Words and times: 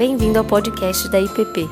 Bem-vindo 0.00 0.38
ao 0.38 0.44
podcast 0.46 1.10
da 1.10 1.20
IPP. 1.20 1.68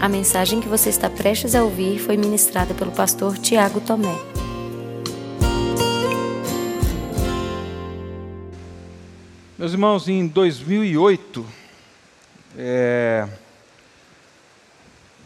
A 0.00 0.08
mensagem 0.08 0.62
que 0.62 0.66
você 0.66 0.88
está 0.88 1.10
prestes 1.10 1.54
a 1.54 1.62
ouvir 1.62 1.98
foi 1.98 2.16
ministrada 2.16 2.72
pelo 2.72 2.90
pastor 2.90 3.36
Tiago 3.36 3.82
Tomé. 3.82 4.16
Meus 9.58 9.72
irmãos, 9.72 10.08
em 10.08 10.26
2008, 10.26 11.44
é, 12.56 13.28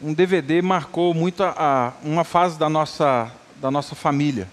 um 0.02 0.12
DVD 0.12 0.60
marcou 0.60 1.14
muito 1.14 1.44
a, 1.44 1.54
a, 1.56 1.92
uma 2.02 2.24
fase 2.24 2.58
da 2.58 2.68
nossa, 2.68 3.30
da 3.60 3.70
nossa 3.70 3.94
família. 3.94 4.48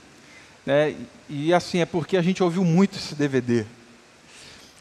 Né? 0.63 0.95
E 1.27 1.51
assim, 1.51 1.79
é 1.79 1.85
porque 1.87 2.15
a 2.15 2.21
gente 2.21 2.43
ouviu 2.43 2.63
muito 2.63 2.95
esse 2.95 3.15
DVD. 3.15 3.65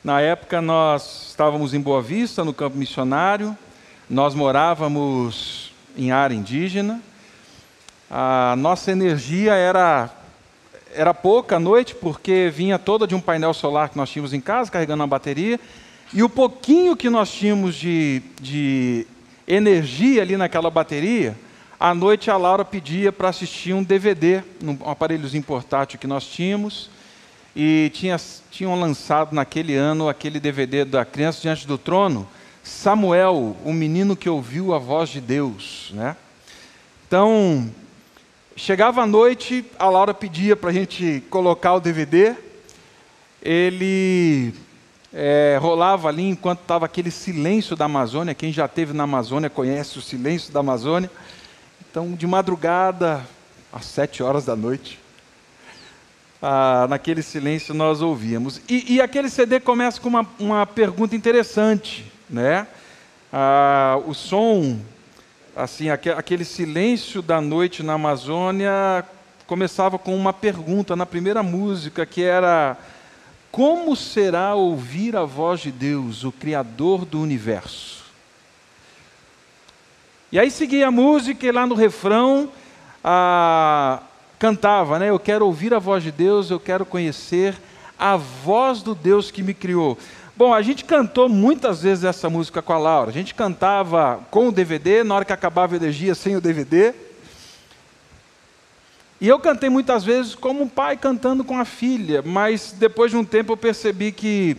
Na 0.05 0.21
época 0.21 0.61
nós 0.61 1.29
estávamos 1.29 1.73
em 1.75 1.81
Boa 1.81 2.03
Vista, 2.03 2.45
no 2.45 2.53
campo 2.53 2.77
missionário, 2.77 3.57
nós 4.11 4.35
morávamos 4.35 5.73
em 5.97 6.11
área 6.11 6.35
indígena, 6.35 7.01
a 8.11 8.57
nossa 8.59 8.91
energia 8.91 9.55
era, 9.55 10.11
era 10.93 11.15
pouca 11.15 11.55
à 11.55 11.61
noite, 11.61 11.95
porque 11.95 12.51
vinha 12.53 12.81
toda 12.81 13.07
de 13.07 13.15
um 13.15 13.21
painel 13.21 13.55
solar 13.55 13.91
que 13.91 13.97
nós 13.97 14.11
tínhamos 14.11 14.35
em 14.35 14.41
casa, 14.41 14.73
carregando 14.73 15.03
uma 15.03 15.07
bateria, 15.07 15.61
e 16.13 16.21
o 16.21 16.29
pouquinho 16.29 16.97
que 16.97 17.09
nós 17.09 17.31
tínhamos 17.31 17.77
de, 17.77 18.23
de 18.41 19.07
energia 19.47 20.23
ali 20.23 20.37
naquela 20.37 20.69
bateria, 20.69 21.37
à 21.79 21.95
noite 21.95 22.29
a 22.29 22.37
Laura 22.37 22.65
pedia 22.65 23.13
para 23.13 23.29
assistir 23.29 23.73
um 23.73 23.85
DVD, 23.85 24.43
num 24.61 24.77
aparelhozinho 24.85 25.45
portátil 25.45 25.97
que 25.97 26.09
nós 26.09 26.27
tínhamos, 26.27 26.91
e 27.55 27.91
tinha, 27.95 28.19
tinham 28.51 28.79
lançado 28.79 29.35
naquele 29.35 29.75
ano 29.75 30.09
aquele 30.09 30.41
DVD 30.41 30.85
da 30.85 31.05
Criança 31.05 31.41
Diante 31.41 31.67
do 31.67 31.77
Trono, 31.77 32.27
Samuel, 32.63 33.57
o 33.65 33.73
menino 33.73 34.17
que 34.17 34.29
ouviu 34.29 34.75
a 34.75 34.79
voz 34.79 35.11
de 35.11 35.21
Deus. 35.21 35.91
Né? 35.93 36.17
Então, 37.07 37.71
chegava 38.57 39.03
a 39.03 39.07
noite, 39.07 39.65
a 39.79 39.89
Laura 39.89 40.15
pedia 40.15 40.57
para 40.57 40.71
a 40.71 40.73
gente 40.73 41.23
colocar 41.29 41.75
o 41.75 41.81
DVD, 41.81 42.35
ele 43.43 44.55
é, 45.13 45.59
rolava 45.61 46.09
ali 46.09 46.29
enquanto 46.29 46.61
estava 46.61 46.87
aquele 46.87 47.11
silêncio 47.11 47.77
da 47.77 47.85
Amazônia. 47.85 48.35
Quem 48.35 48.53
já 48.53 48.65
esteve 48.65 48.93
na 48.93 49.05
Amazônia 49.05 49.51
conhece 49.51 49.99
o 49.99 50.03
silêncio 50.03 50.53
da 50.53 50.61
Amazônia. 50.61 51.11
Então, 51.91 52.13
de 52.13 52.27
madrugada, 52.27 53.27
às 53.73 53.85
sete 53.85 54.23
horas 54.23 54.45
da 54.45 54.57
noite, 54.57 55.02
ah, 56.43 56.87
naquele 56.91 57.23
silêncio 57.23 57.73
nós 57.73 58.03
ouvíamos. 58.03 58.61
E, 58.69 58.95
e, 58.95 59.01
aquele 59.01 59.31
CD 59.31 59.61
começa 59.61 60.01
com 60.01 60.09
uma, 60.09 60.27
uma 60.41 60.67
pergunta 60.67 61.15
interessante, 61.15 62.11
né? 62.29 62.67
Ah, 63.33 64.01
o 64.05 64.13
som, 64.13 64.81
assim, 65.55 65.89
aquele 65.89 66.45
silêncio 66.45 67.23
da 67.23 67.41
noite 67.41 67.85
na 67.85 67.93
Amazônia 67.93 69.05
começava 69.47 69.99
com 69.99 70.17
uma 70.17 70.33
pergunta 70.33 70.97
na 70.97 71.07
primeira 71.07 71.43
música 71.43 72.05
que 72.05 72.23
era 72.23 72.77
como 73.51 73.95
será 73.95 74.55
ouvir 74.55 75.15
a 75.15 75.25
voz 75.25 75.61
de 75.61 75.71
Deus, 75.71 76.25
o 76.25 76.33
Criador 76.33 77.05
do 77.05 77.21
universo? 77.21 78.03
E 80.33 80.39
aí 80.39 80.51
seguia 80.51 80.89
a 80.89 80.91
música 80.91 81.47
e 81.47 81.53
lá 81.53 81.67
no 81.67 81.75
refrão 81.75 82.51
a, 83.05 84.01
cantava, 84.43 84.99
né? 84.99 85.09
Eu 85.09 85.21
quero 85.21 85.47
ouvir 85.47 85.73
a 85.73 85.79
voz 85.79 86.03
de 86.03 86.11
Deus, 86.11 86.51
eu 86.51 86.59
quero 86.59 86.85
conhecer 86.85 87.55
a 87.97 88.17
voz 88.17 88.83
do 88.83 88.93
Deus 88.93 89.31
que 89.31 89.41
me 89.41 89.55
criou. 89.55 89.97
Bom, 90.37 90.53
a 90.53 90.61
gente 90.61 90.85
cantou 90.85 91.29
muitas 91.29 91.83
vezes 91.83 92.03
essa 92.03 92.29
música 92.29 92.61
com 92.61 92.73
a 92.73 92.79
Laura. 92.79 93.11
A 93.11 93.13
gente 93.13 93.37
cantava 93.37 94.21
com 94.33 94.49
o 94.49 94.53
DVD, 94.53 95.05
na 95.05 95.15
hora 95.15 95.25
que 95.25 95.33
acabava 95.33 95.75
a 95.75 95.77
energia, 95.77 96.13
sem 96.17 96.35
o 96.35 96.41
DVD. 96.41 96.93
E 99.21 99.29
eu 99.29 99.39
cantei 99.39 99.71
muitas 99.71 100.03
vezes 100.03 100.35
como 100.35 100.65
um 100.65 100.69
pai 100.69 100.97
cantando 100.97 101.45
com 101.45 101.57
a 101.57 101.65
filha, 101.65 102.21
mas 102.21 102.75
depois 102.77 103.13
de 103.13 103.17
um 103.17 103.25
tempo 103.25 103.53
eu 103.53 103.57
percebi 103.57 104.11
que 104.11 104.57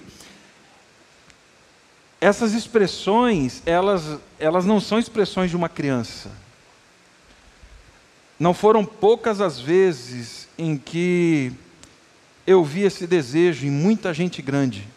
essas 2.21 2.53
expressões, 2.53 3.61
elas, 3.65 4.17
elas 4.39 4.63
não 4.63 4.79
são 4.79 4.97
expressões 4.97 5.49
de 5.49 5.57
uma 5.57 5.67
criança. 5.67 6.42
Não 8.39 8.53
foram 8.53 8.83
poucas 8.83 9.39
as 9.39 9.59
vezes 9.59 10.47
em 10.57 10.77
que 10.77 11.51
eu 12.45 12.63
vi 12.63 12.81
esse 12.81 13.07
desejo 13.07 13.65
em 13.65 13.71
muita 13.71 14.13
gente 14.13 14.41
grande. 14.41 14.87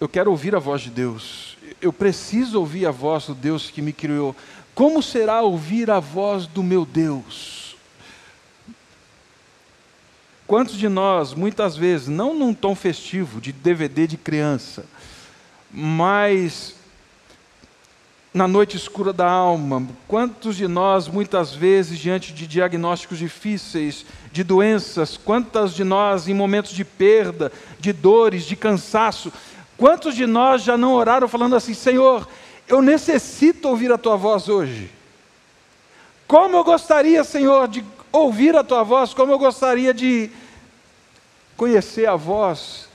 Eu 0.00 0.08
quero 0.08 0.30
ouvir 0.30 0.54
a 0.54 0.58
voz 0.58 0.82
de 0.82 0.90
Deus. 0.90 1.56
Eu 1.80 1.92
preciso 1.92 2.58
ouvir 2.58 2.86
a 2.86 2.90
voz 2.90 3.26
do 3.26 3.34
Deus 3.34 3.70
que 3.70 3.80
me 3.80 3.92
criou. 3.92 4.34
Como 4.74 5.02
será 5.02 5.42
ouvir 5.42 5.90
a 5.90 6.00
voz 6.00 6.46
do 6.46 6.62
meu 6.62 6.84
Deus? 6.84 7.76
Quantos 10.46 10.76
de 10.76 10.88
nós, 10.88 11.34
muitas 11.34 11.76
vezes, 11.76 12.08
não 12.08 12.34
num 12.34 12.52
tom 12.52 12.74
festivo, 12.74 13.40
de 13.40 13.52
DVD 13.52 14.06
de 14.06 14.16
criança, 14.16 14.84
mas 15.70 16.74
na 18.34 18.48
noite 18.48 18.76
escura 18.78 19.12
da 19.12 19.30
alma, 19.30 19.86
quantos 20.08 20.56
de 20.56 20.66
nós, 20.66 21.06
muitas 21.06 21.54
vezes, 21.54 21.98
diante 21.98 22.32
de 22.32 22.46
diagnósticos 22.46 23.18
difíceis, 23.18 24.06
de 24.32 24.42
doenças, 24.42 25.18
quantas 25.18 25.74
de 25.74 25.84
nós, 25.84 26.28
em 26.28 26.34
momentos 26.34 26.70
de 26.72 26.82
perda, 26.82 27.52
de 27.78 27.92
dores, 27.92 28.44
de 28.44 28.56
cansaço, 28.56 29.30
quantos 29.76 30.14
de 30.14 30.24
nós 30.26 30.62
já 30.62 30.78
não 30.78 30.94
oraram 30.94 31.28
falando 31.28 31.54
assim: 31.54 31.74
Senhor, 31.74 32.26
eu 32.66 32.80
necessito 32.80 33.68
ouvir 33.68 33.92
a 33.92 33.98
tua 33.98 34.16
voz 34.16 34.48
hoje? 34.48 34.90
Como 36.26 36.56
eu 36.56 36.64
gostaria, 36.64 37.22
Senhor, 37.24 37.68
de 37.68 37.84
ouvir 38.10 38.56
a 38.56 38.64
tua 38.64 38.82
voz, 38.82 39.12
como 39.12 39.32
eu 39.32 39.38
gostaria 39.38 39.92
de 39.92 40.30
conhecer 41.54 42.06
a 42.06 42.16
voz 42.16 42.88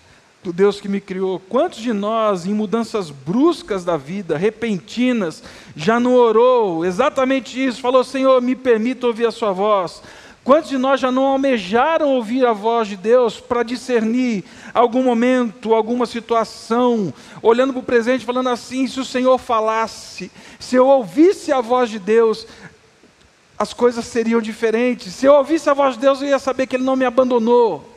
do 0.43 0.53
Deus 0.53 0.79
que 0.79 0.87
me 0.87 1.01
criou. 1.01 1.39
Quantos 1.39 1.79
de 1.79 1.91
nós, 1.91 2.45
em 2.45 2.53
mudanças 2.53 3.09
bruscas 3.09 3.83
da 3.83 3.97
vida, 3.97 4.37
repentinas, 4.37 5.43
já 5.75 5.99
não 5.99 6.15
orou 6.15 6.85
exatamente 6.85 7.63
isso? 7.63 7.81
Falou, 7.81 8.03
Senhor, 8.03 8.41
me 8.41 8.55
permita 8.55 9.07
ouvir 9.07 9.25
a 9.25 9.31
Sua 9.31 9.51
voz. 9.51 10.01
Quantos 10.47 10.69
de 10.69 10.77
nós 10.77 11.01
já 11.01 11.11
não 11.11 11.25
almejaram 11.25 12.07
ouvir 12.07 12.45
a 12.45 12.53
voz 12.53 12.87
de 12.87 12.95
Deus 12.95 13.37
para 13.37 13.63
discernir 13.63 14.45
algum 14.73 15.03
momento, 15.03 15.73
alguma 15.73 16.05
situação, 16.05 17.13
olhando 17.41 17.73
para 17.73 17.81
o 17.81 17.83
presente, 17.83 18.23
falando 18.23 18.47
assim: 18.47 18.87
se 18.87 18.97
o 18.97 19.03
Senhor 19.03 19.37
falasse, 19.37 20.31
se 20.57 20.77
eu 20.77 20.87
ouvisse 20.87 21.51
a 21.51 21.59
voz 21.59 21.89
de 21.89 21.99
Deus, 21.99 22.47
as 23.59 23.73
coisas 23.73 24.05
seriam 24.05 24.39
diferentes. 24.39 25.13
Se 25.13 25.25
eu 25.25 25.33
ouvisse 25.33 25.69
a 25.69 25.73
voz 25.73 25.95
de 25.95 25.99
Deus, 25.99 26.21
eu 26.21 26.29
ia 26.29 26.39
saber 26.39 26.65
que 26.65 26.77
Ele 26.77 26.85
não 26.85 26.95
me 26.95 27.03
abandonou. 27.03 27.96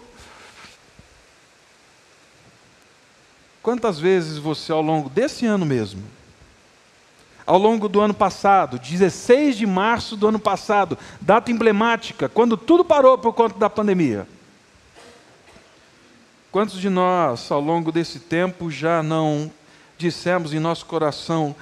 Quantas 3.63 3.99
vezes 3.99 4.39
você, 4.39 4.73
ao 4.73 4.81
longo 4.81 5.11
desse 5.11 5.45
ano 5.45 5.67
mesmo, 5.67 6.03
ao 7.47 7.59
longo 7.59 7.89
do 7.89 8.01
ano 8.01 8.15
passado, 8.15 8.79
16 8.79 9.57
de 9.57 9.67
março 9.67 10.17
do 10.17 10.29
ano 10.29 10.39
passado, 10.39 10.97
data 11.21 11.51
emblemática, 11.51 12.29
quando 12.29 12.57
tudo 12.57 12.85
parou 12.85 13.19
por 13.19 13.33
conta 13.35 13.59
da 13.59 13.69
pandemia, 13.69 14.27
quantos 16.51 16.81
de 16.81 16.89
nós, 16.89 17.51
ao 17.51 17.61
longo 17.61 17.93
desse 17.93 18.21
tempo, 18.21 18.71
já 18.71 19.03
não 19.03 19.51
dissemos 19.99 20.55
em 20.55 20.59
nosso 20.59 20.87
coração, 20.87 21.55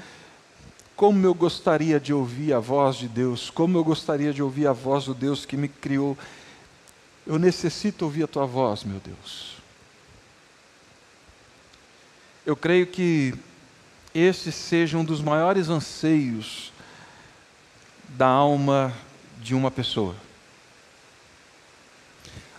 como 0.94 1.24
eu 1.26 1.34
gostaria 1.34 1.98
de 1.98 2.12
ouvir 2.12 2.52
a 2.52 2.60
voz 2.60 2.96
de 2.96 3.08
Deus, 3.08 3.50
como 3.50 3.76
eu 3.76 3.82
gostaria 3.82 4.32
de 4.32 4.42
ouvir 4.42 4.66
a 4.66 4.72
voz 4.72 5.06
do 5.06 5.14
Deus 5.14 5.44
que 5.44 5.56
me 5.56 5.68
criou. 5.68 6.16
Eu 7.26 7.38
necessito 7.38 8.04
ouvir 8.04 8.24
a 8.24 8.28
tua 8.28 8.46
voz, 8.46 8.84
meu 8.84 9.00
Deus. 9.00 9.57
Eu 12.48 12.56
creio 12.56 12.86
que 12.86 13.34
esse 14.14 14.50
seja 14.50 14.96
um 14.96 15.04
dos 15.04 15.20
maiores 15.20 15.68
anseios 15.68 16.72
da 18.08 18.26
alma 18.26 18.90
de 19.38 19.54
uma 19.54 19.70
pessoa. 19.70 20.14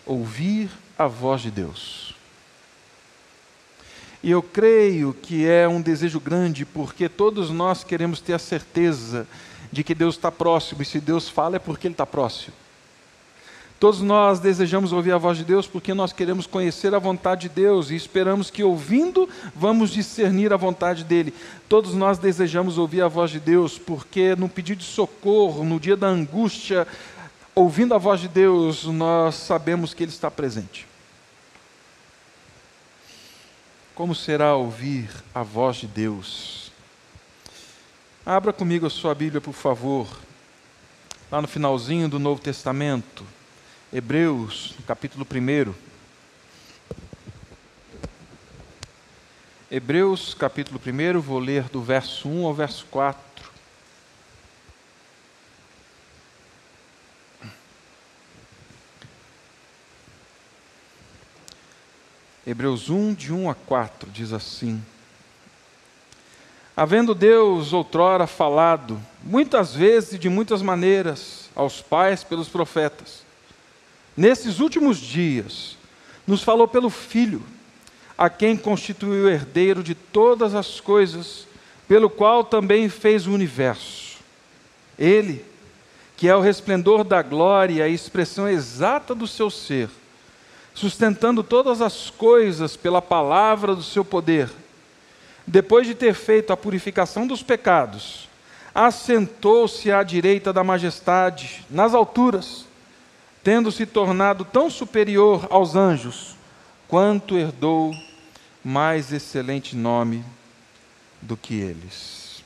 Ouvir 0.05 0.69
a 0.95 1.07
voz 1.07 1.41
de 1.41 1.49
Deus. 1.49 2.13
E 4.21 4.29
eu 4.29 4.43
creio 4.43 5.11
que 5.11 5.47
é 5.47 5.67
um 5.67 5.81
desejo 5.81 6.19
grande, 6.19 6.67
porque 6.67 7.09
todos 7.09 7.49
nós 7.49 7.83
queremos 7.83 8.21
ter 8.21 8.33
a 8.33 8.39
certeza 8.39 9.27
de 9.71 9.83
que 9.83 9.95
Deus 9.95 10.17
está 10.17 10.31
próximo, 10.31 10.83
e 10.83 10.85
se 10.85 10.99
Deus 10.99 11.27
fala 11.27 11.55
é 11.55 11.59
porque 11.59 11.87
Ele 11.87 11.95
está 11.95 12.05
próximo. 12.05 12.53
Todos 13.79 14.01
nós 14.01 14.39
desejamos 14.39 14.91
ouvir 14.91 15.13
a 15.13 15.17
voz 15.17 15.37
de 15.37 15.45
Deus 15.45 15.65
porque 15.65 15.93
nós 15.93 16.11
queremos 16.11 16.45
conhecer 16.45 16.93
a 16.93 16.99
vontade 16.99 17.43
de 17.47 17.55
Deus 17.55 17.89
e 17.89 17.95
esperamos 17.95 18.49
que 18.49 18.63
ouvindo 18.63 19.29
vamos 19.55 19.89
discernir 19.91 20.51
a 20.51 20.57
vontade 20.57 21.03
dele. 21.03 21.33
Todos 21.69 21.93
nós 21.93 22.17
desejamos 22.17 22.77
ouvir 22.77 23.01
a 23.01 23.07
voz 23.07 23.31
de 23.31 23.39
Deus 23.39 23.77
porque 23.77 24.35
no 24.35 24.49
pedido 24.49 24.79
de 24.79 24.85
socorro, 24.85 25.63
no 25.63 25.79
dia 25.79 25.95
da 25.95 26.07
angústia, 26.07 26.85
ouvindo 27.55 27.93
a 27.93 27.97
voz 27.97 28.19
de 28.19 28.27
Deus, 28.27 28.83
nós 28.85 29.35
sabemos 29.35 29.93
que 29.93 30.03
ele 30.03 30.11
está 30.11 30.29
presente. 30.29 30.89
como 33.99 34.15
será 34.15 34.55
ouvir 34.55 35.09
a 35.35 35.43
voz 35.43 35.75
de 35.75 35.85
Deus? 35.85 36.71
Abra 38.25 38.53
comigo 38.53 38.87
a 38.87 38.89
sua 38.89 39.13
Bíblia, 39.13 39.41
por 39.41 39.53
favor, 39.53 40.07
lá 41.29 41.41
no 41.41 41.49
finalzinho 41.49 42.07
do 42.07 42.17
Novo 42.17 42.39
Testamento, 42.39 43.25
Hebreus, 43.91 44.75
capítulo 44.85 45.25
1. 45.25 45.73
Hebreus, 49.71 50.35
capítulo 50.35 50.79
1, 50.79 51.19
vou 51.19 51.39
ler 51.39 51.63
do 51.69 51.81
verso 51.81 52.29
1 52.29 52.45
ao 52.45 52.53
verso 52.53 52.85
4. 52.91 53.19
Hebreus 62.45 62.91
1, 62.91 63.15
de 63.15 63.33
1 63.33 63.49
a 63.49 63.55
4, 63.55 64.11
diz 64.11 64.31
assim: 64.31 64.85
Havendo 66.77 67.15
Deus 67.15 67.73
outrora 67.73 68.27
falado, 68.27 69.01
muitas 69.23 69.73
vezes 69.73 70.13
e 70.13 70.19
de 70.19 70.29
muitas 70.29 70.61
maneiras, 70.61 71.49
aos 71.55 71.81
pais 71.81 72.23
pelos 72.23 72.47
profetas, 72.47 73.27
nesses 74.19 74.59
últimos 74.59 74.97
dias, 74.97 75.77
nos 76.27 76.43
falou 76.43 76.67
pelo 76.67 76.89
Filho, 76.89 77.41
a 78.17 78.29
quem 78.29 78.57
constituiu 78.57 79.29
herdeiro 79.29 79.81
de 79.81 79.95
todas 79.95 80.53
as 80.53 80.81
coisas, 80.81 81.47
pelo 81.87 82.09
qual 82.09 82.43
também 82.43 82.89
fez 82.89 83.25
o 83.25 83.31
universo. 83.31 84.17
Ele, 84.97 85.45
que 86.17 86.27
é 86.27 86.35
o 86.35 86.41
resplendor 86.41 87.05
da 87.05 87.21
glória 87.21 87.75
e 87.75 87.81
a 87.81 87.87
expressão 87.87 88.49
exata 88.49 89.15
do 89.15 89.25
seu 89.25 89.49
ser, 89.49 89.89
sustentando 90.73 91.41
todas 91.41 91.81
as 91.81 92.09
coisas 92.09 92.75
pela 92.75 93.01
palavra 93.01 93.73
do 93.73 93.81
seu 93.81 94.03
poder, 94.03 94.49
depois 95.47 95.87
de 95.87 95.95
ter 95.95 96.13
feito 96.13 96.51
a 96.51 96.57
purificação 96.57 97.25
dos 97.25 97.41
pecados, 97.41 98.27
assentou-se 98.75 99.89
à 99.89 100.03
direita 100.03 100.51
da 100.51 100.61
majestade, 100.61 101.65
nas 101.69 101.93
alturas, 101.93 102.67
tendo 103.43 103.71
se 103.71 103.85
tornado 103.85 104.43
tão 104.45 104.69
superior 104.69 105.47
aos 105.49 105.75
anjos, 105.75 106.35
quanto 106.87 107.37
herdou 107.37 107.93
mais 108.63 109.11
excelente 109.11 109.75
nome 109.75 110.23
do 111.21 111.37
que 111.37 111.53
eles. 111.55 112.43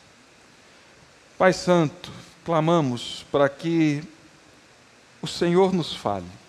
Pai 1.37 1.53
Santo, 1.53 2.11
clamamos 2.45 3.25
para 3.31 3.49
que 3.49 4.03
o 5.21 5.27
Senhor 5.27 5.73
nos 5.73 5.95
fale 5.95 6.43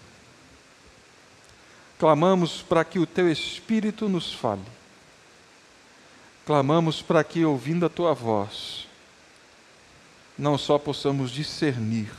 Clamamos 2.05 2.61
para 2.61 2.85
que 2.85 2.99
o 2.99 3.07
teu 3.07 3.31
Espírito 3.31 4.09
nos 4.09 4.33
fale. 4.33 4.61
Clamamos 6.45 7.01
para 7.01 7.25
que, 7.25 7.45
ouvindo 7.45 7.87
a 7.87 7.89
tua 7.89 8.13
voz, 8.13 8.87
não 10.37 10.59
só 10.59 10.79
possamos 10.79 11.31
discernir, 11.31 12.11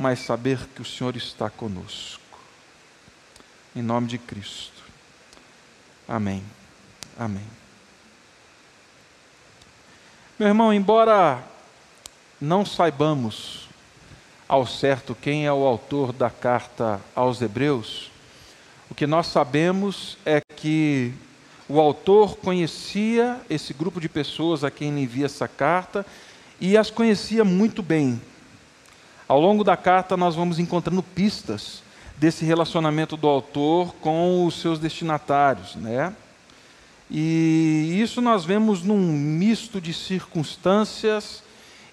mas 0.00 0.20
saber 0.20 0.66
que 0.74 0.80
o 0.80 0.84
Senhor 0.84 1.14
está 1.14 1.50
conosco. 1.50 2.22
Em 3.76 3.82
nome 3.82 4.06
de 4.06 4.16
Cristo. 4.16 4.82
Amém. 6.08 6.42
Amém. 7.18 7.44
Meu 10.38 10.48
irmão, 10.48 10.72
embora 10.72 11.44
não 12.40 12.64
saibamos 12.64 13.68
ao 14.48 14.66
certo 14.66 15.14
quem 15.14 15.44
é 15.44 15.52
o 15.52 15.66
autor 15.66 16.14
da 16.14 16.30
carta 16.30 16.98
aos 17.14 17.42
Hebreus, 17.42 18.10
o 18.88 18.94
que 18.94 19.06
nós 19.06 19.26
sabemos 19.26 20.16
é 20.24 20.40
que 20.56 21.12
o 21.68 21.78
autor 21.78 22.38
conhecia 22.38 23.38
esse 23.50 23.74
grupo 23.74 24.00
de 24.00 24.08
pessoas 24.08 24.64
a 24.64 24.70
quem 24.70 24.88
ele 24.88 25.02
envia 25.02 25.26
essa 25.26 25.46
carta 25.46 26.06
e 26.58 26.74
as 26.78 26.90
conhecia 26.90 27.44
muito 27.44 27.82
bem. 27.82 28.18
Ao 29.30 29.38
longo 29.38 29.62
da 29.62 29.76
carta, 29.76 30.16
nós 30.16 30.34
vamos 30.34 30.58
encontrando 30.58 31.04
pistas 31.04 31.84
desse 32.16 32.44
relacionamento 32.44 33.16
do 33.16 33.28
autor 33.28 33.94
com 34.00 34.44
os 34.44 34.60
seus 34.60 34.80
destinatários, 34.80 35.76
né? 35.76 36.12
E 37.08 38.00
isso 38.02 38.20
nós 38.20 38.44
vemos 38.44 38.82
num 38.82 38.98
misto 38.98 39.80
de 39.80 39.94
circunstâncias 39.94 41.44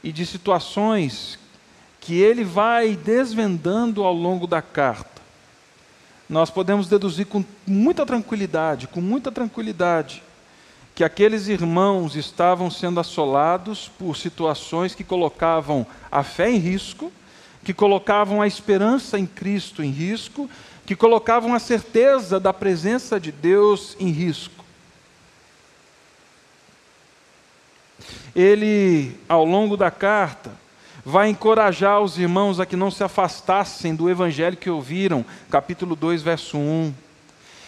e 0.04 0.12
de 0.12 0.25
situações 0.25 1.38
que 2.01 2.19
ele 2.19 2.44
vai 2.44 2.95
desvendando 2.95 4.04
ao 4.04 4.13
longo 4.13 4.48
da 4.48 4.62
carta 4.62 5.18
nós 6.30 6.50
podemos 6.50 6.88
deduzir 6.90 7.25
com 7.25 7.44
muita 7.66 8.06
tranquilidade, 8.06 8.88
com 8.88 9.00
muita 9.00 9.31
tranquilidade, 9.31 10.22
que 10.94 11.04
aqueles 11.04 11.48
irmãos 11.48 12.16
estavam 12.16 12.69
sendo 12.69 13.00
assolados 13.00 13.88
por 13.88 14.18
situações 14.18 14.94
que 14.94 15.04
colocavam 15.04 15.86
a 16.12 16.24
fé 16.24 16.50
em 16.50 16.57
risco, 16.57 17.12
que 17.68 17.74
colocavam 17.74 18.42
a 18.42 18.48
esperança 18.48 19.19
em 19.19 19.25
Cristo 19.25 19.84
em 19.84 19.90
risco, 19.90 20.50
que 20.86 20.96
colocavam 20.96 21.54
a 21.54 21.60
certeza 21.60 22.40
da 22.40 22.54
presença 22.54 23.19
de 23.19 23.30
Deus 23.30 23.94
em 24.00 24.08
risco. 24.10 24.64
Ele, 28.34 29.19
ao 29.28 29.44
longo 29.44 29.75
da 29.75 29.92
carta, 29.92 30.50
vai 31.04 31.28
encorajar 31.28 32.00
os 32.00 32.18
irmãos 32.18 32.58
a 32.62 32.66
que 32.66 32.78
não 32.78 32.90
se 32.90 33.04
afastassem 33.04 33.94
do 33.94 34.10
evangelho 34.10 34.56
que 34.56 34.69
ouviram, 34.69 35.25
capítulo 35.52 35.94
2, 35.94 36.22
verso 36.22 36.58
1. 36.58 36.94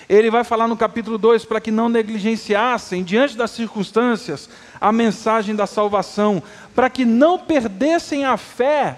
Ele 0.08 0.32
vai 0.32 0.46
falar 0.46 0.70
no 0.70 0.78
capítulo 0.78 1.18
2 1.18 1.44
para 1.44 1.60
que 1.60 1.72
não 1.72 1.90
negligenciassem, 1.90 3.04
diante 3.04 3.36
das 3.36 3.52
circunstâncias, 3.52 4.50
a 4.80 4.94
mensagem 4.94 5.58
da 5.58 5.68
salvação, 5.68 6.42
para 6.74 6.90
que 6.90 7.04
não 7.04 7.38
perdessem 7.38 8.24
a 8.24 8.38
fé 8.38 8.98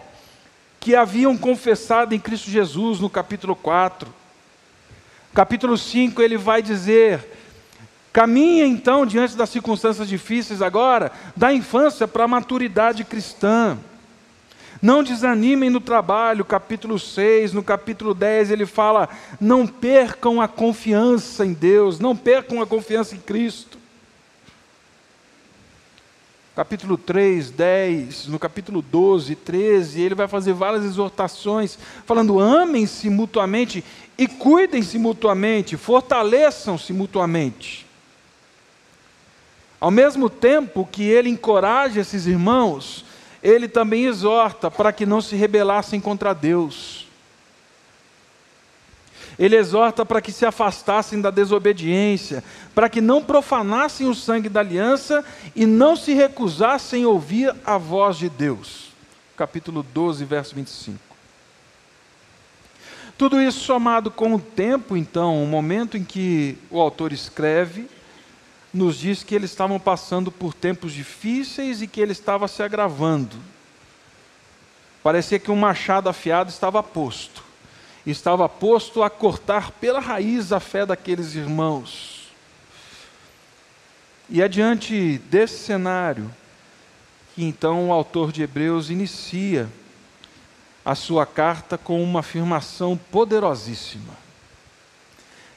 que 0.81 0.95
haviam 0.95 1.37
confessado 1.37 2.15
em 2.15 2.19
Cristo 2.19 2.49
Jesus, 2.49 2.99
no 2.99 3.07
capítulo 3.07 3.55
4. 3.55 4.11
Capítulo 5.31 5.77
5, 5.77 6.19
ele 6.23 6.37
vai 6.37 6.63
dizer: 6.63 7.23
caminha 8.11 8.65
então 8.65 9.05
diante 9.05 9.37
das 9.37 9.51
circunstâncias 9.51 10.09
difíceis 10.09 10.59
agora, 10.59 11.11
da 11.37 11.53
infância 11.53 12.07
para 12.07 12.23
a 12.23 12.27
maturidade 12.27 13.05
cristã. 13.05 13.77
Não 14.81 15.03
desanimem 15.03 15.69
no 15.69 15.79
trabalho, 15.79 16.43
capítulo 16.43 16.97
6, 16.97 17.53
no 17.53 17.61
capítulo 17.61 18.15
10 18.15 18.49
ele 18.49 18.65
fala: 18.65 19.07
não 19.39 19.67
percam 19.67 20.41
a 20.41 20.47
confiança 20.47 21.45
em 21.45 21.53
Deus, 21.53 21.99
não 21.99 22.15
percam 22.15 22.59
a 22.59 22.65
confiança 22.65 23.13
em 23.13 23.19
Cristo. 23.19 23.77
Capítulo 26.61 26.95
3, 26.95 27.49
10, 27.49 28.27
no 28.27 28.37
capítulo 28.37 28.83
12, 28.83 29.33
13, 29.35 29.99
ele 29.99 30.13
vai 30.13 30.27
fazer 30.27 30.53
várias 30.53 30.85
exortações, 30.85 31.75
falando: 32.05 32.39
amem-se 32.39 33.09
mutuamente 33.09 33.83
e 34.15 34.27
cuidem-se 34.27 34.99
mutuamente, 34.99 35.75
fortaleçam-se 35.75 36.93
mutuamente. 36.93 37.87
Ao 39.79 39.89
mesmo 39.89 40.29
tempo 40.29 40.87
que 40.91 41.01
ele 41.01 41.29
encoraja 41.29 41.99
esses 41.99 42.27
irmãos, 42.27 43.05
ele 43.41 43.67
também 43.67 44.05
exorta 44.05 44.69
para 44.69 44.93
que 44.93 45.03
não 45.03 45.19
se 45.19 45.35
rebelassem 45.35 45.99
contra 45.99 46.31
Deus. 46.31 47.00
Ele 49.41 49.55
exorta 49.55 50.05
para 50.05 50.21
que 50.21 50.31
se 50.31 50.45
afastassem 50.45 51.19
da 51.19 51.31
desobediência, 51.31 52.43
para 52.75 52.87
que 52.87 53.01
não 53.01 53.23
profanassem 53.23 54.07
o 54.07 54.13
sangue 54.13 54.47
da 54.47 54.59
aliança 54.59 55.25
e 55.55 55.65
não 55.65 55.95
se 55.95 56.13
recusassem 56.13 57.05
a 57.05 57.07
ouvir 57.07 57.51
a 57.65 57.75
voz 57.75 58.17
de 58.17 58.29
Deus. 58.29 58.91
Capítulo 59.35 59.81
12, 59.81 60.23
verso 60.25 60.53
25. 60.53 60.99
Tudo 63.17 63.41
isso 63.41 63.61
somado 63.61 64.11
com 64.11 64.35
o 64.35 64.39
tempo, 64.39 64.95
então, 64.95 65.43
o 65.43 65.47
momento 65.47 65.97
em 65.97 66.03
que 66.03 66.55
o 66.69 66.79
autor 66.79 67.11
escreve, 67.11 67.89
nos 68.71 68.95
diz 68.95 69.23
que 69.23 69.33
eles 69.33 69.49
estavam 69.49 69.79
passando 69.79 70.31
por 70.31 70.53
tempos 70.53 70.93
difíceis 70.93 71.81
e 71.81 71.87
que 71.87 71.99
ele 71.99 72.11
estava 72.11 72.47
se 72.47 72.61
agravando. 72.61 73.37
Parecia 75.01 75.39
que 75.39 75.49
um 75.49 75.55
machado 75.55 76.07
afiado 76.09 76.51
estava 76.51 76.83
posto, 76.83 77.43
estava 78.05 78.47
posto 78.49 79.03
a 79.03 79.09
cortar 79.09 79.71
pela 79.71 79.99
raiz 79.99 80.51
a 80.51 80.59
fé 80.59 80.85
daqueles 80.85 81.35
irmãos. 81.35 82.31
E 84.29 84.41
é 84.41 84.47
diante 84.47 85.17
desse 85.29 85.57
cenário 85.59 86.33
que 87.35 87.43
então 87.43 87.89
o 87.89 87.93
autor 87.93 88.31
de 88.31 88.41
Hebreus 88.41 88.89
inicia 88.89 89.69
a 90.83 90.95
sua 90.95 91.25
carta 91.25 91.77
com 91.77 92.01
uma 92.03 92.21
afirmação 92.21 92.97
poderosíssima 92.97 94.21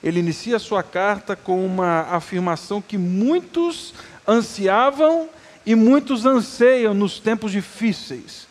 ele 0.05 0.21
inicia 0.21 0.59
sua 0.59 0.83
carta 0.83 1.35
com 1.35 1.65
uma 1.65 2.03
afirmação 2.11 2.83
que 2.83 2.99
muitos 2.99 3.95
ansiavam 4.29 5.31
e 5.65 5.75
muitos 5.75 6.27
anseiam 6.27 6.93
nos 6.93 7.19
tempos 7.19 7.51
difíceis. 7.51 8.47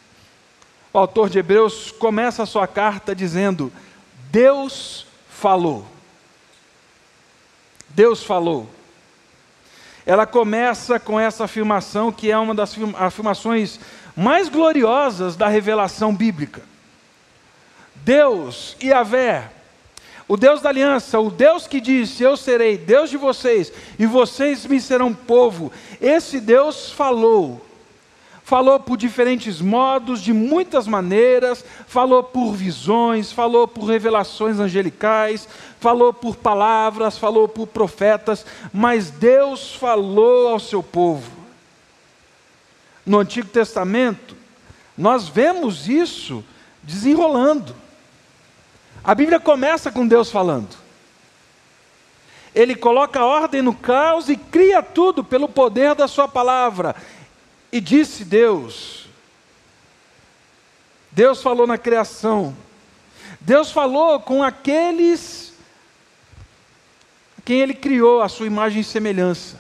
O 0.94 1.00
autor 1.00 1.28
de 1.28 1.40
Hebreus 1.40 1.92
começa 1.92 2.44
a 2.44 2.46
sua 2.46 2.68
carta 2.68 3.16
dizendo: 3.16 3.74
Deus 4.30 5.08
falou. 5.28 5.88
Deus 7.90 8.24
falou. 8.24 8.70
ela 10.06 10.28
começa 10.28 11.00
com 11.00 11.20
essa 11.20 11.46
afirmação 11.46 12.12
que 12.12 12.30
é 12.32 12.38
uma 12.38 12.54
das 12.54 12.76
afirmações 12.98 13.80
mais 14.16 14.50
gloriosas 14.50 15.36
da 15.36 15.48
revelação 15.48 16.16
bíblica. 16.16 16.62
Deus, 17.96 18.76
Yahvé, 18.82 19.50
o 20.28 20.38
Deus 20.38 20.62
da 20.62 20.70
aliança, 20.70 21.20
o 21.20 21.32
Deus 21.32 21.66
que 21.66 21.82
disse: 21.82 22.22
Eu 22.22 22.38
serei 22.38 22.78
Deus 22.78 23.10
de 23.10 23.18
vocês 23.18 23.74
e 23.98 24.06
vocês 24.06 24.64
me 24.68 24.80
serão 24.80 25.12
povo. 25.12 25.72
Esse 26.00 26.40
Deus 26.40 26.92
falou. 26.92 27.73
Falou 28.44 28.78
por 28.78 28.98
diferentes 28.98 29.62
modos, 29.62 30.22
de 30.22 30.34
muitas 30.34 30.86
maneiras, 30.86 31.64
falou 31.88 32.22
por 32.22 32.54
visões, 32.54 33.32
falou 33.32 33.68
por 33.68 33.86
revelações 33.86 34.60
angelicais, 34.60 35.48
falou 35.80 36.14
por 36.14 36.36
palavras, 36.36 37.18
falou 37.18 37.48
por 37.48 37.68
profetas, 37.68 38.46
mas 38.74 39.10
Deus 39.10 39.74
falou 39.74 40.50
ao 40.50 40.60
seu 40.60 40.84
povo. 40.84 41.32
No 43.06 43.20
Antigo 43.20 43.48
Testamento, 43.48 44.36
nós 44.98 45.30
vemos 45.30 45.88
isso 45.88 46.44
desenrolando. 46.82 47.74
A 49.04 49.16
Bíblia 49.16 49.40
começa 49.40 49.92
com 49.92 50.06
Deus 50.06 50.30
falando. 50.30 50.84
Ele 52.54 52.76
coloca 52.76 53.26
ordem 53.26 53.62
no 53.62 53.74
caos 53.74 54.30
e 54.30 54.38
cria 54.38 54.84
tudo 54.84 55.24
pelo 55.24 55.50
poder 55.50 55.96
da 55.96 56.08
Sua 56.08 56.28
palavra. 56.28 56.96
E 57.74 57.82
disse 57.82 58.24
Deus. 58.24 59.08
Deus 61.12 61.42
falou 61.42 61.66
na 61.66 61.76
criação. 61.76 62.56
Deus 63.42 63.72
falou 63.72 64.20
com 64.20 64.44
aqueles 64.44 65.56
quem 67.44 67.62
Ele 67.62 67.74
criou, 67.74 68.22
a 68.22 68.30
sua 68.30 68.46
imagem 68.46 68.82
e 68.82 68.84
semelhança. 68.84 69.60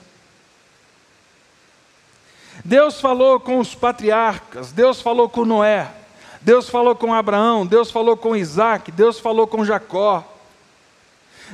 Deus 2.63 3.01
falou 3.01 3.39
com 3.39 3.57
os 3.57 3.73
patriarcas, 3.73 4.71
Deus 4.71 5.01
falou 5.01 5.27
com 5.27 5.43
Noé. 5.43 5.91
Deus 6.39 6.69
falou 6.69 6.95
com 6.95 7.15
Abraão, 7.15 7.65
Deus 7.65 7.89
falou 7.89 8.15
com 8.15 8.35
Isaac, 8.35 8.91
Deus 8.91 9.19
falou 9.19 9.47
com 9.47 9.65
Jacó. 9.65 10.23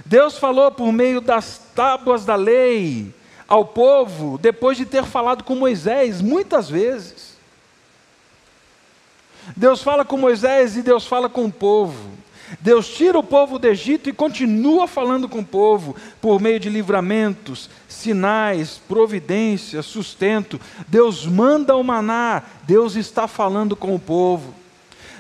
Deus 0.06 0.38
falou 0.38 0.70
por 0.74 0.92
meio 0.92 1.22
das 1.22 1.62
tábuas 1.74 2.26
da 2.26 2.36
lei 2.36 3.18
ao 3.50 3.66
povo, 3.66 4.38
depois 4.38 4.78
de 4.78 4.86
ter 4.86 5.04
falado 5.04 5.44
com 5.44 5.56
Moisés 5.56 6.22
muitas 6.22 6.70
vezes. 6.70 7.36
Deus 9.58 9.82
fala 9.82 10.06
com 10.06 10.16
Moisés 10.16 10.78
e 10.78 10.84
Deus 10.84 11.08
fala 11.08 11.28
com 11.28 11.46
o 11.46 11.52
povo. 11.52 12.12
Deus 12.60 12.88
tira 12.88 13.18
o 13.18 13.24
povo 13.24 13.60
do 13.60 13.68
Egito 13.68 14.10
e 14.10 14.14
continua 14.14 14.88
falando 14.88 15.28
com 15.28 15.40
o 15.40 15.46
povo 15.46 15.96
por 16.22 16.40
meio 16.40 16.60
de 16.60 16.70
livramentos, 16.70 17.70
sinais, 17.88 18.80
providências, 18.88 19.86
sustento. 19.86 20.60
Deus 20.88 21.26
manda 21.26 21.76
o 21.76 21.84
maná, 21.84 22.44
Deus 22.64 22.96
está 22.96 23.28
falando 23.28 23.76
com 23.76 23.94
o 23.96 24.00
povo. 24.00 24.54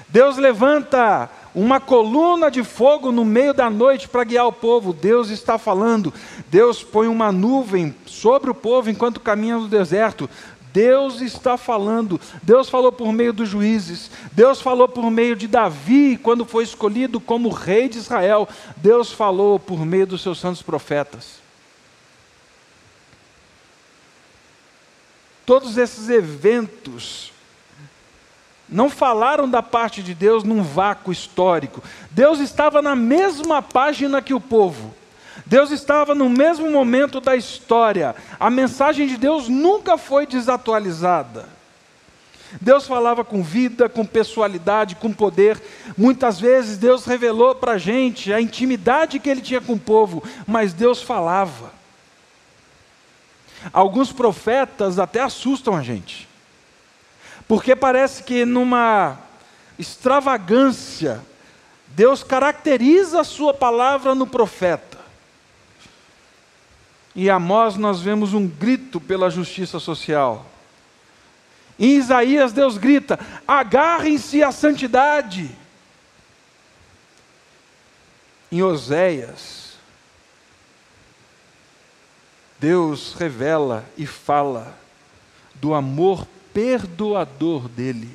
Deus 0.07 0.37
levanta 0.37 1.29
uma 1.53 1.79
coluna 1.79 2.51
de 2.51 2.63
fogo 2.63 3.11
no 3.11 3.25
meio 3.25 3.53
da 3.53 3.69
noite 3.69 4.07
para 4.07 4.23
guiar 4.23 4.47
o 4.47 4.53
povo. 4.53 4.93
Deus 4.93 5.29
está 5.29 5.57
falando. 5.57 6.13
Deus 6.47 6.83
põe 6.83 7.07
uma 7.07 7.31
nuvem 7.31 7.95
sobre 8.05 8.49
o 8.49 8.55
povo 8.55 8.89
enquanto 8.89 9.19
caminha 9.19 9.57
no 9.57 9.67
deserto. 9.67 10.29
Deus 10.71 11.21
está 11.21 11.57
falando. 11.57 12.19
Deus 12.43 12.69
falou 12.69 12.91
por 12.91 13.11
meio 13.11 13.33
dos 13.33 13.49
juízes. 13.49 14.11
Deus 14.31 14.61
falou 14.61 14.87
por 14.87 15.09
meio 15.09 15.35
de 15.35 15.47
Davi, 15.47 16.17
quando 16.17 16.45
foi 16.45 16.63
escolhido 16.63 17.19
como 17.19 17.49
rei 17.49 17.89
de 17.89 17.97
Israel. 17.97 18.47
Deus 18.77 19.11
falou 19.11 19.59
por 19.59 19.85
meio 19.85 20.05
dos 20.05 20.21
seus 20.21 20.39
santos 20.39 20.61
profetas. 20.61 21.39
Todos 25.45 25.77
esses 25.77 26.09
eventos 26.09 27.33
não 28.71 28.89
falaram 28.89 29.49
da 29.49 29.63
parte 29.63 30.03
de 30.03 30.13
Deus 30.13 30.43
num 30.43 30.61
vácuo 30.61 31.11
histórico. 31.11 31.83
Deus 32.11 32.39
estava 32.39 32.81
na 32.81 32.95
mesma 32.95 33.61
página 33.61 34.21
que 34.21 34.33
o 34.33 34.39
povo. 34.39 34.93
Deus 35.45 35.71
estava 35.71 36.13
no 36.13 36.29
mesmo 36.29 36.69
momento 36.69 37.19
da 37.19 37.35
história. 37.35 38.15
A 38.39 38.49
mensagem 38.49 39.07
de 39.07 39.17
Deus 39.17 39.47
nunca 39.47 39.97
foi 39.97 40.27
desatualizada. 40.27 41.49
Deus 42.61 42.87
falava 42.87 43.23
com 43.23 43.43
vida, 43.43 43.89
com 43.89 44.05
pessoalidade, 44.05 44.95
com 44.95 45.11
poder. 45.11 45.61
Muitas 45.97 46.39
vezes 46.39 46.77
Deus 46.77 47.05
revelou 47.05 47.55
para 47.55 47.73
a 47.73 47.77
gente 47.77 48.31
a 48.31 48.39
intimidade 48.39 49.19
que 49.19 49.29
ele 49.29 49.41
tinha 49.41 49.61
com 49.61 49.73
o 49.73 49.79
povo, 49.79 50.23
mas 50.47 50.73
Deus 50.73 51.01
falava. 51.01 51.71
Alguns 53.73 54.11
profetas 54.11 54.99
até 54.99 55.21
assustam 55.21 55.75
a 55.75 55.81
gente. 55.81 56.28
Porque 57.49 57.75
parece 57.75 58.21
que 58.21 58.45
numa 58.45 59.17
extravagância, 59.79 61.19
Deus 61.87 62.23
caracteriza 62.23 63.21
a 63.21 63.23
sua 63.23 63.55
palavra 63.55 64.13
no 64.13 64.27
profeta. 64.27 64.99
Em 67.15 67.27
Amós 67.27 67.75
nós 67.75 68.01
vemos 68.01 68.35
um 68.35 68.47
grito 68.47 69.01
pela 69.01 69.31
justiça 69.31 69.79
social. 69.79 70.45
Em 71.79 71.95
Isaías 71.95 72.53
Deus 72.53 72.77
grita: 72.77 73.19
agarrem-se 73.47 74.43
à 74.43 74.51
santidade. 74.51 75.49
Em 78.51 78.61
Oséias, 78.61 79.73
Deus 82.59 83.15
revela 83.15 83.83
e 83.97 84.05
fala 84.05 84.77
do 85.55 85.73
amor 85.73 86.27
perdoador 86.59 87.69
dele. 87.69 88.09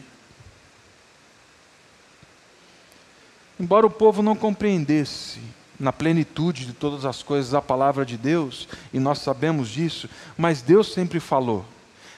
Embora 3.58 3.86
o 3.86 3.90
povo 3.90 4.22
não 4.22 4.36
compreendesse 4.36 5.40
na 5.80 5.90
plenitude 5.90 6.66
de 6.66 6.74
todas 6.74 7.06
as 7.06 7.22
coisas 7.22 7.54
a 7.54 7.62
palavra 7.62 8.04
de 8.04 8.18
Deus, 8.18 8.68
e 8.92 9.00
nós 9.00 9.20
sabemos 9.20 9.70
disso, 9.70 10.10
mas 10.36 10.60
Deus 10.60 10.92
sempre 10.92 11.20
falou. 11.20 11.64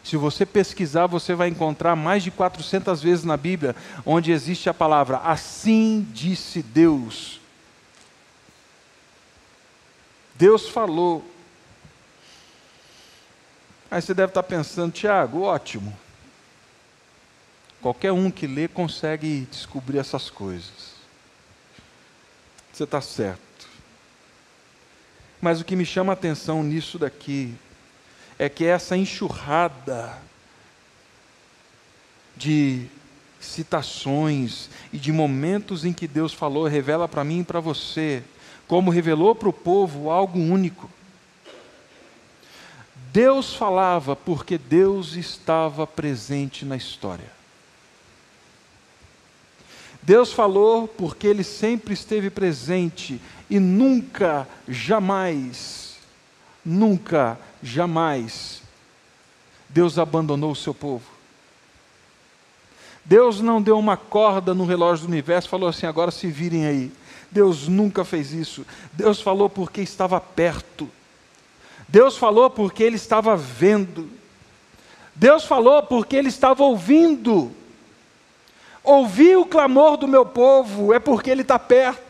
Se 0.03 0.17
você 0.17 0.45
pesquisar, 0.45 1.07
você 1.07 1.33
vai 1.33 1.49
encontrar 1.49 1.95
mais 1.95 2.25
de 2.25 2.33
400 2.33 3.01
vezes 3.03 3.25
na 3.25 3.37
Bíblia 3.37 3.77
onde 4.05 4.33
existe 4.33 4.69
a 4.69 4.75
palavra 4.75 5.19
assim 5.19 6.09
disse 6.13 6.61
Deus. 6.61 7.41
Deus 10.35 10.69
falou. 10.69 11.25
Aí 13.89 14.03
você 14.03 14.13
deve 14.13 14.31
estar 14.31 14.43
pensando, 14.43 14.93
Tiago, 14.93 15.43
ótimo. 15.43 16.06
Qualquer 17.87 18.11
um 18.11 18.33
que 18.33 18.49
lê 18.49 18.67
consegue 18.67 19.47
descobrir 19.49 19.99
essas 19.99 20.29
coisas. 20.29 20.97
Você 22.73 22.83
está 22.83 23.01
certo. 23.01 23.69
Mas 25.41 25.61
o 25.61 25.65
que 25.65 25.77
me 25.77 25.87
chama 25.87 26.13
a 26.13 26.15
atenção 26.15 26.65
nisso 26.65 26.99
daqui 26.99 27.55
é 28.41 28.49
que 28.49 28.65
essa 28.65 28.97
enxurrada 28.97 30.21
de 32.37 32.89
citações 33.39 34.69
e 34.93 34.99
de 34.99 35.13
momentos 35.13 35.85
em 35.85 35.93
que 35.93 36.09
Deus 36.09 36.33
falou, 36.33 36.67
revela 36.67 37.07
para 37.07 37.23
mim 37.23 37.43
e 37.43 37.45
para 37.45 37.61
você, 37.61 38.21
como 38.67 38.91
revelou 38.91 39.33
para 39.33 39.49
o 39.49 39.53
povo 39.53 40.11
algo 40.11 40.41
único. 40.41 40.91
Deus 43.13 43.55
falava 43.55 44.17
porque 44.17 44.59
Deus 44.59 45.15
estava 45.15 45.87
presente 45.87 46.65
na 46.65 46.77
história. 46.77 47.36
Deus 50.07 50.33
falou 50.33 50.87
porque 50.87 51.27
Ele 51.27 51.43
sempre 51.43 51.93
esteve 51.93 52.31
presente 52.31 53.21
e 53.51 53.59
nunca, 53.59 54.47
jamais, 54.69 55.97
nunca, 56.65 57.37
jamais, 57.61 58.63
Deus 59.69 59.99
abandonou 59.99 60.53
o 60.53 60.57
seu 60.57 60.73
povo. 60.73 61.05
Deus 63.05 63.41
não 63.41 63.61
deu 63.61 63.77
uma 63.77 63.97
corda 63.97 64.55
no 64.55 64.65
relógio 64.65 65.09
do 65.09 65.11
universo 65.11 65.49
e 65.49 65.51
falou 65.51 65.69
assim: 65.69 65.87
agora 65.87 66.13
se 66.13 66.29
virem 66.29 66.67
aí. 66.67 66.93
Deus 67.29 67.67
nunca 67.67 68.05
fez 68.05 68.31
isso. 68.31 68.65
Deus 68.93 69.21
falou 69.21 69.51
porque 69.51 69.81
estava 69.81 70.21
perto. 70.21 70.89
Deus 71.89 72.17
falou 72.17 72.49
porque 72.49 72.85
Ele 72.85 72.95
estava 72.95 73.37
vendo. 73.37 74.09
Deus 75.17 75.45
falou 75.45 75.83
porque 75.83 76.15
Ele 76.15 76.29
estava 76.29 76.63
ouvindo. 76.63 77.51
Ouvi 78.87 79.35
o 79.35 79.45
clamor 79.45 79.97
do 79.97 80.07
meu 80.07 80.25
povo, 80.25 80.95
é 80.95 81.01
porque 81.01 81.29
ele 81.29 81.43
está 81.43 81.59
perto. 81.59 82.01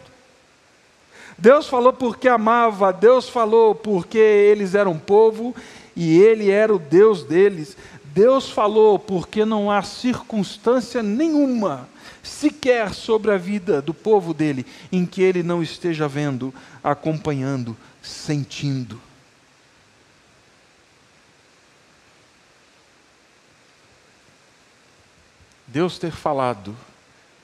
Deus 1.39 1.67
falou 1.67 1.91
porque 1.91 2.29
amava, 2.29 2.93
Deus 2.93 3.31
falou 3.31 3.75
porque 3.75 4.19
eles 4.19 4.75
eram 4.75 4.99
povo 4.99 5.57
e 5.97 6.19
ele 6.19 6.51
era 6.51 6.75
o 6.75 6.79
Deus 6.79 7.25
deles. 7.25 7.79
Deus 8.05 8.51
falou 8.51 8.99
porque 8.99 9.43
não 9.43 9.71
há 9.71 9.81
circunstância 9.83 11.03
nenhuma, 11.03 11.89
sequer 12.23 12.93
sobre 12.93 13.31
a 13.31 13.39
vida 13.39 13.81
do 13.81 13.95
povo 13.95 14.35
dele, 14.35 14.67
em 14.93 15.07
que 15.07 15.23
ele 15.23 15.43
não 15.43 15.63
esteja 15.63 16.07
vendo, 16.07 16.53
acompanhando, 16.85 17.75
sentindo. 18.03 19.01
Deus 25.77 25.99
ter 25.99 26.11
falado 26.11 26.75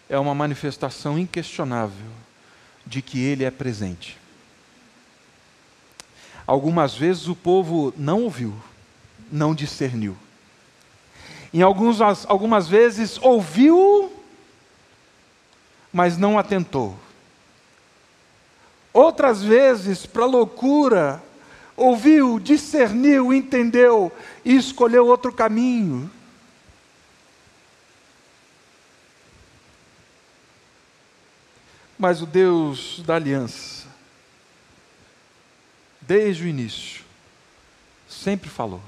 é 0.09 0.19
uma 0.19 0.35
manifestação 0.35 1.19
inquestionável 1.19 2.09
de 2.87 3.03
que 3.03 3.23
Ele 3.23 3.45
é 3.45 3.51
presente. 3.51 4.19
Algumas 6.47 6.95
vezes 6.95 7.29
o 7.29 7.37
povo 7.37 7.93
não 7.95 8.23
ouviu, 8.23 8.55
não 9.31 9.55
discerniu. 9.55 10.17
Em 11.53 11.61
alguns, 11.61 12.01
algumas 12.01 12.67
vezes 12.67 13.19
ouviu, 13.21 14.11
mas 15.93 16.17
não 16.17 16.39
atentou. 16.39 16.97
Outras 18.95 19.43
vezes, 19.43 20.07
para 20.07 20.25
loucura, 20.25 21.23
ouviu, 21.77 22.41
discerniu, 22.41 23.31
entendeu 23.31 24.11
e 24.43 24.57
escolheu 24.57 25.07
outro 25.07 25.31
caminho. 25.35 26.11
Mas 32.03 32.21
o 32.21 32.27
Deus 32.27 33.01
da 33.07 33.15
aliança, 33.15 33.87
desde 36.01 36.43
o 36.43 36.49
início, 36.49 37.05
sempre 38.09 38.51
falou. 38.51 38.83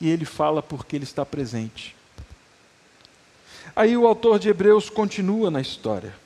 E 0.00 0.10
ele 0.10 0.24
fala 0.24 0.60
porque 0.60 0.96
ele 0.96 1.04
está 1.04 1.24
presente. 1.24 1.94
Aí 3.76 3.96
o 3.96 4.08
autor 4.08 4.40
de 4.40 4.48
Hebreus 4.48 4.90
continua 4.90 5.52
na 5.52 5.60
história, 5.60 6.16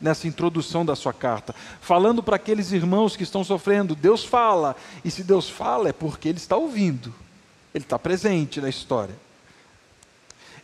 nessa 0.00 0.26
introdução 0.26 0.82
da 0.82 0.96
sua 0.96 1.12
carta, 1.12 1.54
falando 1.82 2.22
para 2.22 2.36
aqueles 2.36 2.72
irmãos 2.72 3.16
que 3.16 3.22
estão 3.22 3.44
sofrendo: 3.44 3.94
Deus 3.94 4.24
fala, 4.24 4.76
e 5.04 5.10
se 5.10 5.22
Deus 5.22 5.46
fala 5.46 5.90
é 5.90 5.92
porque 5.92 6.30
Ele 6.30 6.38
está 6.38 6.56
ouvindo, 6.56 7.14
Ele 7.74 7.84
está 7.84 7.98
presente 7.98 8.62
na 8.62 8.70
história. 8.70 9.14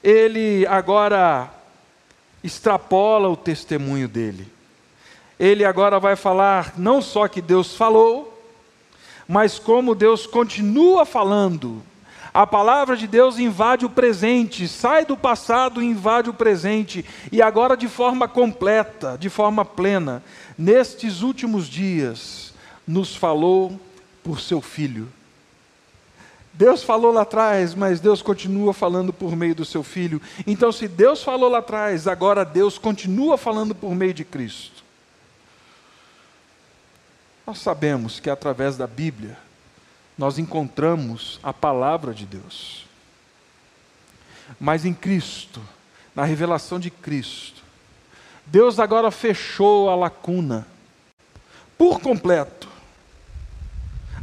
Ele 0.03 0.67
agora 0.69 1.53
extrapola 2.43 3.29
o 3.29 3.37
testemunho 3.37 4.09
dele. 4.09 4.51
Ele 5.39 5.65
agora 5.65 5.99
vai 5.99 6.17
falar 6.17 6.75
não 6.77 7.03
só 7.03 7.27
que 7.29 7.41
Deus 7.41 7.75
falou, 7.75 8.33
mas 9.27 9.59
como 9.59 9.95
Deus 9.95 10.27
continua 10.27 11.05
falando. 11.05 11.83
A 12.35 12.47
palavra 12.47 12.97
de 12.97 13.07
Deus 13.07 13.39
invade 13.39 13.85
o 13.85 13.91
presente, 13.91 14.67
sai 14.67 15.05
do 15.05 15.17
passado 15.17 15.83
e 15.83 15.87
invade 15.87 16.31
o 16.31 16.35
presente, 16.35 17.05
e 17.31 17.43
agora 17.43 17.77
de 17.77 17.89
forma 17.89 18.27
completa, 18.27 19.19
de 19.19 19.29
forma 19.29 19.65
plena, 19.65 20.23
nestes 20.57 21.21
últimos 21.21 21.67
dias, 21.67 22.55
nos 22.87 23.15
falou 23.15 23.79
por 24.25 24.41
seu 24.41 24.63
Filho. 24.63 25.09
Deus 26.55 26.83
falou 26.83 27.13
lá 27.13 27.23
atrás, 27.23 27.75
mas 27.75 27.99
Deus 27.99 28.21
continua 28.21 28.75
falando 28.75 29.13
por 29.13 29.35
meio 29.35 29.55
do 29.55 29.65
seu 29.65 29.83
Filho. 29.83 30.21
Então, 30.47 30.71
se 30.71 30.87
Deus 30.87 31.23
falou 31.23 31.49
lá 31.49 31.59
atrás, 31.59 32.07
agora 32.07 32.45
Deus 32.45 32.77
continua 32.77 33.39
falando 33.39 33.75
por 33.75 33.95
meio 33.95 34.13
de 34.13 34.25
Cristo. 34.25 34.85
Nós 37.47 37.59
sabemos 37.59 38.21
que 38.21 38.29
através 38.29 38.77
da 38.77 38.87
Bíblia, 38.87 39.39
nós 40.17 40.39
encontramos 40.39 41.41
a 41.43 41.53
palavra 41.53 42.13
de 42.13 42.27
Deus. 42.27 42.87
Mas 44.61 44.85
em 44.85 44.93
Cristo, 44.93 45.61
na 46.15 46.25
revelação 46.25 46.79
de 46.79 46.91
Cristo, 46.91 47.63
Deus 48.47 48.79
agora 48.79 49.11
fechou 49.11 49.89
a 49.89 49.97
lacuna 49.97 50.67
por 51.79 52.01
completo 52.01 52.62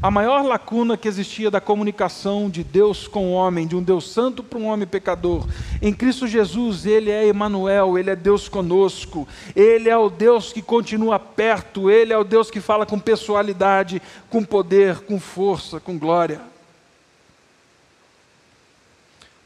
a 0.01 0.09
maior 0.09 0.45
lacuna 0.45 0.95
que 0.95 1.09
existia 1.09 1.51
da 1.51 1.59
comunicação 1.59 2.49
de 2.49 2.63
Deus 2.63 3.05
com 3.05 3.27
o 3.27 3.33
homem, 3.33 3.67
de 3.67 3.75
um 3.75 3.83
Deus 3.83 4.09
santo 4.09 4.41
para 4.41 4.57
um 4.57 4.67
homem 4.67 4.87
pecador. 4.87 5.45
Em 5.81 5.93
Cristo 5.93 6.25
Jesus, 6.25 6.85
Ele 6.85 7.11
é 7.11 7.27
Emmanuel, 7.27 7.97
Ele 7.97 8.09
é 8.09 8.15
Deus 8.15 8.47
conosco, 8.47 9.27
Ele 9.53 9.89
é 9.89 9.97
o 9.97 10.09
Deus 10.09 10.53
que 10.53 10.61
continua 10.61 11.19
perto, 11.19 11.89
Ele 11.89 12.13
é 12.13 12.17
o 12.17 12.23
Deus 12.23 12.49
que 12.49 12.61
fala 12.61 12.85
com 12.85 12.97
pessoalidade, 12.97 14.01
com 14.29 14.41
poder, 14.41 15.01
com 15.01 15.19
força, 15.19 15.81
com 15.81 15.97
glória. 15.97 16.39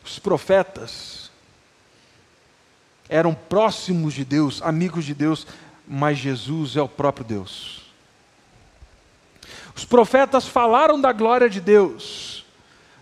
Os 0.05 0.19
profetas 0.19 1.31
eram 3.09 3.33
próximos 3.33 4.13
de 4.13 4.23
Deus, 4.23 4.61
amigos 4.61 5.03
de 5.03 5.15
Deus, 5.15 5.47
mas 5.87 6.19
Jesus 6.19 6.75
é 6.75 6.81
o 6.81 6.87
próprio 6.87 7.25
Deus. 7.25 7.82
Os 9.75 9.85
profetas 9.85 10.47
falaram 10.47 10.99
da 10.99 11.11
glória 11.11 11.49
de 11.49 11.59
Deus. 11.59 12.45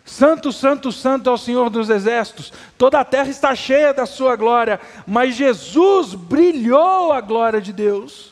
Santo, 0.05 0.51
santo, 0.51 0.91
santo 0.91 1.29
é 1.29 1.33
o 1.33 1.37
Senhor 1.37 1.69
dos 1.69 1.89
exércitos. 1.89 2.51
Toda 2.77 2.99
a 2.99 3.05
terra 3.05 3.29
está 3.29 3.55
cheia 3.55 3.93
da 3.93 4.05
sua 4.05 4.35
glória, 4.35 4.79
mas 5.07 5.35
Jesus 5.35 6.13
brilhou 6.13 7.13
a 7.13 7.21
glória 7.21 7.61
de 7.61 7.71
Deus. 7.71 8.31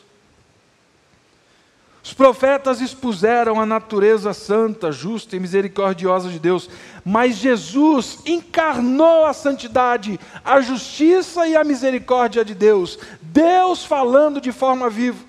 Os 2.04 2.14
profetas 2.14 2.82
expuseram 2.82 3.62
a 3.62 3.66
natureza 3.66 4.34
santa, 4.34 4.92
justa 4.92 5.36
e 5.36 5.40
misericordiosa 5.40 6.30
de 6.30 6.40
Deus, 6.40 6.70
mas 7.06 7.36
Jesus 7.36 8.20
encarnou 8.26 9.26
a 9.26 9.34
santidade, 9.34 10.20
a 10.44 10.60
justiça 10.60 11.46
e 11.48 11.56
a 11.56 11.64
misericórdia 11.64 12.44
de 12.44 12.56
Deus. 12.56 12.98
Deus 13.22 13.86
falando 13.86 14.42
de 14.42 14.52
forma 14.52 14.90
viva. 14.90 15.29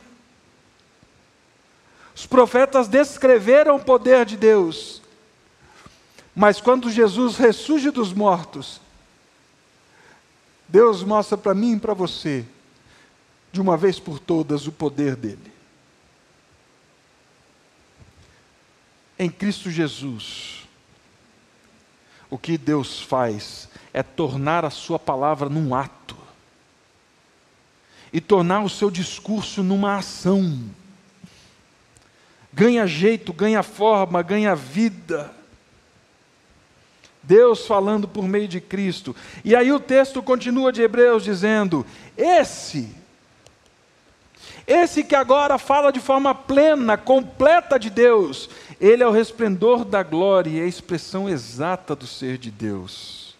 Os 2.20 2.26
profetas 2.26 2.86
descreveram 2.86 3.76
o 3.76 3.80
poder 3.82 4.26
de 4.26 4.36
Deus. 4.36 5.00
Mas 6.36 6.60
quando 6.60 6.90
Jesus 6.90 7.38
ressurge 7.38 7.90
dos 7.90 8.12
mortos, 8.12 8.78
Deus 10.68 11.02
mostra 11.02 11.38
para 11.38 11.54
mim 11.54 11.76
e 11.76 11.80
para 11.80 11.94
você, 11.94 12.44
de 13.50 13.58
uma 13.58 13.74
vez 13.74 13.98
por 13.98 14.18
todas, 14.18 14.66
o 14.66 14.72
poder 14.72 15.16
dele. 15.16 15.50
Em 19.18 19.30
Cristo 19.30 19.70
Jesus, 19.70 20.68
o 22.28 22.36
que 22.36 22.58
Deus 22.58 23.00
faz 23.00 23.66
é 23.94 24.02
tornar 24.02 24.62
a 24.62 24.70
Sua 24.70 24.98
palavra 24.98 25.48
num 25.48 25.74
ato, 25.74 26.18
e 28.12 28.20
tornar 28.20 28.60
o 28.62 28.68
seu 28.68 28.90
discurso 28.90 29.62
numa 29.62 29.96
ação 29.96 30.68
ganha 32.52 32.86
jeito, 32.86 33.32
ganha 33.32 33.62
forma, 33.62 34.22
ganha 34.22 34.54
vida. 34.54 35.30
Deus 37.22 37.66
falando 37.66 38.08
por 38.08 38.26
meio 38.26 38.48
de 38.48 38.60
Cristo. 38.60 39.14
E 39.44 39.54
aí 39.54 39.70
o 39.70 39.80
texto 39.80 40.22
continua 40.22 40.72
de 40.72 40.82
Hebreus 40.82 41.22
dizendo: 41.22 41.84
Esse, 42.16 42.94
esse 44.66 45.04
que 45.04 45.14
agora 45.14 45.58
fala 45.58 45.92
de 45.92 46.00
forma 46.00 46.34
plena, 46.34 46.96
completa 46.96 47.78
de 47.78 47.90
Deus, 47.90 48.48
ele 48.80 49.02
é 49.02 49.06
o 49.06 49.12
resplendor 49.12 49.84
da 49.84 50.02
glória 50.02 50.50
e 50.50 50.60
a 50.62 50.66
expressão 50.66 51.28
exata 51.28 51.94
do 51.94 52.06
ser 52.06 52.38
de 52.38 52.50
Deus. 52.50 53.36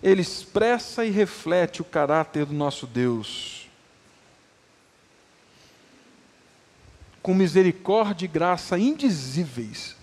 Ele 0.00 0.22
expressa 0.22 1.04
e 1.04 1.10
reflete 1.10 1.82
o 1.82 1.84
caráter 1.84 2.46
do 2.46 2.54
nosso 2.54 2.86
Deus. 2.86 3.57
Com 7.22 7.34
misericórdia 7.34 8.24
e 8.24 8.28
graça 8.28 8.78
indizíveis. 8.78 9.96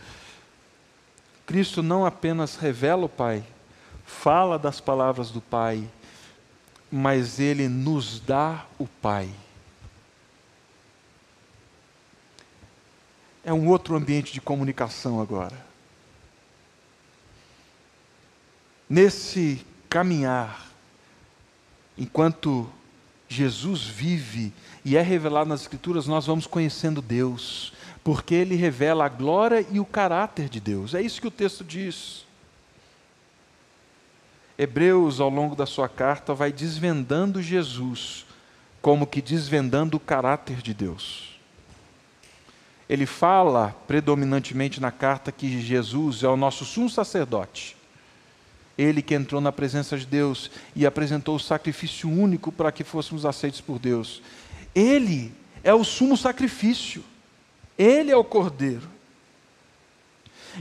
Cristo 1.46 1.84
não 1.84 2.06
apenas 2.06 2.56
revela 2.56 3.06
o 3.06 3.10
Pai, 3.10 3.44
fala 4.06 4.58
das 4.58 4.80
palavras 4.80 5.32
do 5.32 5.42
Pai, 5.42 5.88
mas 6.92 7.40
ele 7.40 7.68
nos 7.68 8.20
dá 8.20 8.66
o 8.78 8.88
Pai. 8.88 9.30
É 13.44 13.54
um 13.54 13.68
outro 13.70 13.96
ambiente 13.96 14.34
de 14.34 14.42
comunicação 14.42 15.22
agora. 15.22 15.56
Nesse 18.90 19.66
caminhar, 19.88 20.68
enquanto 21.96 22.70
Jesus 23.28 23.84
vive 23.84 24.54
e 24.84 24.96
é 24.96 25.02
revelado 25.02 25.50
nas 25.50 25.62
Escrituras, 25.62 26.06
nós 26.06 26.26
vamos 26.26 26.46
conhecendo 26.46 27.02
Deus, 27.02 27.74
porque 28.04 28.36
Ele 28.36 28.56
revela 28.56 29.06
a 29.06 29.10
glória 29.10 29.66
e 29.72 29.80
o 29.80 29.86
caráter 29.86 30.48
de 30.48 30.60
Deus. 30.60 30.94
É 30.94 31.02
isso 31.02 31.20
que 31.20 31.28
o 31.28 31.32
texto 31.32 31.64
diz. 31.64 32.26
Hebreus, 34.58 35.20
ao 35.20 35.30
longo 35.30 35.56
da 35.56 35.66
sua 35.66 35.90
carta, 35.90 36.34
vai 36.34 36.52
desvendando 36.52 37.42
Jesus, 37.42 38.26
como 38.82 39.08
que 39.08 39.22
desvendando 39.22 39.98
o 39.98 40.00
caráter 40.00 40.62
de 40.62 40.74
Deus. 40.74 41.36
Ele 42.88 43.06
fala 43.06 43.76
predominantemente 43.88 44.80
na 44.80 44.92
carta 44.92 45.32
que 45.32 45.60
Jesus 45.60 46.24
é 46.24 46.28
o 46.28 46.38
nosso 46.38 46.64
sumo 46.64 46.90
sacerdote. 46.90 47.76
Ele 48.78 49.02
que 49.02 49.16
entrou 49.16 49.40
na 49.40 49.52
presença 49.52 49.98
de 49.98 50.06
Deus 50.06 50.52
e 50.76 50.86
apresentou 50.86 51.36
o 51.36 51.40
sacrifício 51.40 52.10
único 52.10 52.52
para 52.52 52.72
que 52.72 52.84
fôssemos 52.84 53.26
aceitos 53.26 53.62
por 53.62 53.80
Deus. 53.80 54.22
Ele 54.74 55.32
é 55.64 55.74
o 55.74 55.84
sumo 55.84 56.18
sacrifício. 56.18 57.04
Ele 57.78 58.12
é 58.12 58.18
o 58.18 58.24
cordeiro. 58.24 58.88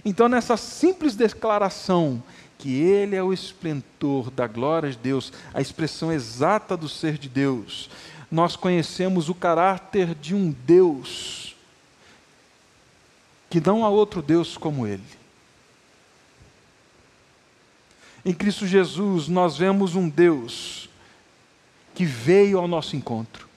Então, 0.05 0.29
nessa 0.29 0.57
simples 0.57 1.15
declaração 1.15 2.23
que 2.59 2.81
Ele 2.81 3.15
é 3.15 3.23
o 3.23 3.33
esplendor 3.33 4.31
da 4.31 4.47
glória 4.47 4.91
de 4.91 4.99
Deus, 4.99 5.33
a 5.53 5.61
expressão 5.61 6.11
exata 6.11 6.77
do 6.77 6.89
ser 6.89 7.19
de 7.19 7.29
Deus, 7.29 7.91
nós 8.31 8.57
conhecemos 8.57 9.29
o 9.29 9.35
caráter 9.35 10.15
de 10.15 10.35
um 10.35 10.51
Deus 10.51 11.55
que 13.51 13.61
não 13.61 13.85
há 13.85 13.89
outro 13.89 14.21
Deus 14.23 14.57
como 14.57 14.87
Ele. 14.87 15.05
Em 18.25 18.33
Cristo 18.33 18.67
Jesus, 18.67 19.29
nós 19.29 19.57
vemos 19.57 19.95
um 19.95 20.09
Deus 20.09 20.89
que 21.95 22.05
veio 22.05 22.59
ao 22.59 22.67
nosso 22.67 22.97
encontro. 22.97 23.49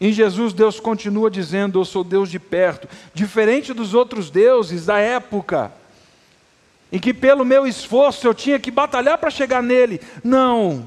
Em 0.00 0.12
Jesus, 0.12 0.52
Deus 0.52 0.78
continua 0.80 1.30
dizendo: 1.30 1.78
Eu 1.78 1.84
sou 1.84 2.02
Deus 2.04 2.30
de 2.30 2.38
perto, 2.38 2.88
diferente 3.14 3.72
dos 3.72 3.94
outros 3.94 4.30
deuses 4.30 4.86
da 4.86 4.98
época, 4.98 5.72
em 6.92 6.98
que 6.98 7.14
pelo 7.14 7.44
meu 7.44 7.66
esforço 7.66 8.26
eu 8.26 8.34
tinha 8.34 8.58
que 8.58 8.70
batalhar 8.70 9.18
para 9.18 9.30
chegar 9.30 9.62
nele. 9.62 10.00
Não, 10.22 10.86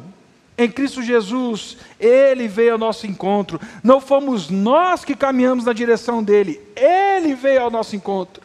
em 0.60 0.70
Cristo 0.70 1.02
Jesus, 1.02 1.78
Ele 2.00 2.48
veio 2.48 2.74
ao 2.74 2.78
nosso 2.78 3.08
encontro. 3.08 3.60
Não 3.82 4.02
fomos 4.02 4.50
nós 4.50 5.06
que 5.06 5.16
caminhamos 5.16 5.66
na 5.66 5.74
direção 5.74 6.22
dele, 6.22 6.60
Ele 6.76 7.34
veio 7.34 7.62
ao 7.62 7.72
nosso 7.72 7.96
encontro. 7.96 8.44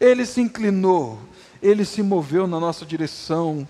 Ele 0.00 0.24
se 0.24 0.40
inclinou, 0.40 1.18
Ele 1.62 1.84
se 1.84 2.02
moveu 2.02 2.46
na 2.46 2.60
nossa 2.60 2.84
direção. 2.84 3.68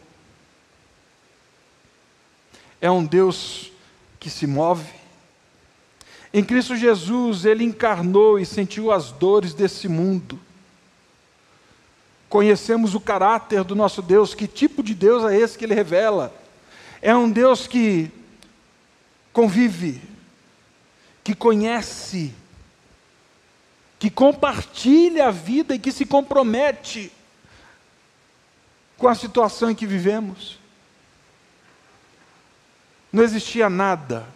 É 2.80 2.90
um 2.90 3.04
Deus 3.04 3.70
que 4.18 4.28
se 4.28 4.46
move. 4.46 4.92
Em 6.32 6.44
Cristo 6.44 6.76
Jesus, 6.76 7.44
Ele 7.44 7.64
encarnou 7.64 8.38
e 8.38 8.44
sentiu 8.44 8.92
as 8.92 9.10
dores 9.10 9.54
desse 9.54 9.88
mundo. 9.88 10.38
Conhecemos 12.28 12.94
o 12.94 13.00
caráter 13.00 13.64
do 13.64 13.74
nosso 13.74 14.02
Deus, 14.02 14.34
que 14.34 14.46
tipo 14.46 14.82
de 14.82 14.94
Deus 14.94 15.24
é 15.24 15.38
esse 15.38 15.56
que 15.56 15.64
Ele 15.64 15.74
revela? 15.74 16.34
É 17.00 17.14
um 17.14 17.30
Deus 17.30 17.66
que 17.66 18.10
convive, 19.32 20.02
que 21.22 21.34
conhece, 21.34 22.34
que 23.98 24.10
compartilha 24.10 25.28
a 25.28 25.30
vida 25.30 25.74
e 25.74 25.78
que 25.78 25.92
se 25.92 26.04
compromete 26.04 27.12
com 28.96 29.08
a 29.08 29.14
situação 29.14 29.70
em 29.70 29.74
que 29.74 29.86
vivemos. 29.86 30.58
Não 33.12 33.22
existia 33.22 33.70
nada 33.70 34.26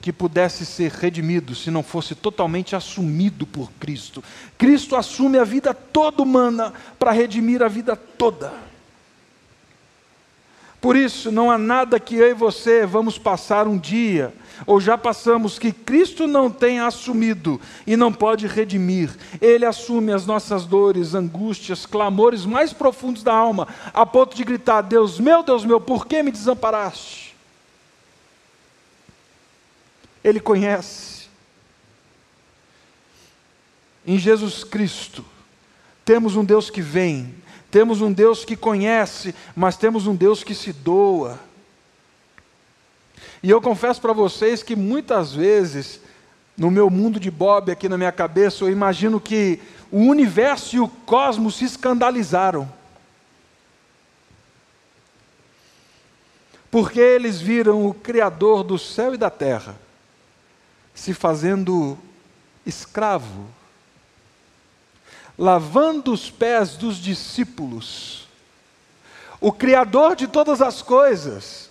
que 0.00 0.12
pudesse 0.12 0.64
ser 0.64 0.92
redimido 0.92 1.54
se 1.54 1.70
não 1.70 1.82
fosse 1.82 2.14
totalmente 2.14 2.76
assumido 2.76 3.46
por 3.46 3.72
Cristo. 3.72 4.22
Cristo 4.56 4.94
assume 4.94 5.38
a 5.38 5.44
vida 5.44 5.74
toda 5.74 6.22
humana 6.22 6.72
para 6.98 7.10
redimir 7.10 7.62
a 7.62 7.68
vida 7.68 7.96
toda. 7.96 8.52
Por 10.80 10.94
isso, 10.94 11.32
não 11.32 11.50
há 11.50 11.58
nada 11.58 11.98
que 11.98 12.14
eu 12.14 12.30
e 12.30 12.34
você 12.34 12.86
vamos 12.86 13.18
passar 13.18 13.66
um 13.66 13.76
dia, 13.76 14.32
ou 14.64 14.80
já 14.80 14.96
passamos, 14.96 15.58
que 15.58 15.72
Cristo 15.72 16.26
não 16.26 16.50
tenha 16.50 16.86
assumido 16.86 17.60
e 17.86 17.96
não 17.96 18.12
pode 18.12 18.46
redimir. 18.46 19.10
Ele 19.40 19.66
assume 19.66 20.12
as 20.12 20.24
nossas 20.24 20.64
dores, 20.64 21.14
angústias, 21.14 21.84
clamores 21.84 22.46
mais 22.46 22.72
profundos 22.72 23.22
da 23.22 23.34
alma, 23.34 23.68
a 23.92 24.06
ponto 24.06 24.36
de 24.36 24.44
gritar: 24.44 24.82
Deus 24.82 25.18
meu, 25.18 25.42
Deus 25.42 25.64
meu, 25.64 25.80
por 25.80 26.06
que 26.06 26.22
me 26.22 26.30
desamparaste? 26.30 27.34
Ele 30.22 30.40
conhece. 30.40 31.26
Em 34.06 34.18
Jesus 34.18 34.62
Cristo, 34.62 35.24
temos 36.04 36.36
um 36.36 36.44
Deus 36.44 36.70
que 36.70 36.80
vem, 36.80 37.34
temos 37.70 38.00
um 38.00 38.12
Deus 38.12 38.44
que 38.44 38.56
conhece, 38.56 39.34
mas 39.54 39.76
temos 39.76 40.06
um 40.06 40.14
Deus 40.14 40.44
que 40.44 40.54
se 40.54 40.72
doa. 40.72 41.40
E 43.42 43.50
eu 43.50 43.60
confesso 43.60 44.00
para 44.00 44.12
vocês 44.12 44.62
que 44.62 44.74
muitas 44.74 45.32
vezes, 45.32 46.00
no 46.56 46.70
meu 46.70 46.90
mundo 46.90 47.20
de 47.20 47.30
Bob 47.30 47.70
aqui 47.70 47.88
na 47.88 47.98
minha 47.98 48.12
cabeça, 48.12 48.64
eu 48.64 48.70
imagino 48.70 49.20
que 49.20 49.60
o 49.90 49.98
universo 50.00 50.76
e 50.76 50.80
o 50.80 50.88
cosmos 50.88 51.56
se 51.56 51.64
escandalizaram. 51.64 52.70
Porque 56.70 57.00
eles 57.00 57.40
viram 57.40 57.86
o 57.86 57.94
Criador 57.94 58.64
do 58.64 58.78
céu 58.78 59.14
e 59.14 59.18
da 59.18 59.30
terra 59.30 59.76
se 60.94 61.12
fazendo 61.12 61.98
escravo 62.64 63.46
lavando 65.38 66.12
os 66.12 66.30
pés 66.30 66.76
dos 66.76 66.96
discípulos. 66.96 68.26
O 69.40 69.52
Criador 69.52 70.16
de 70.16 70.26
todas 70.26 70.62
as 70.62 70.80
coisas, 70.80 71.65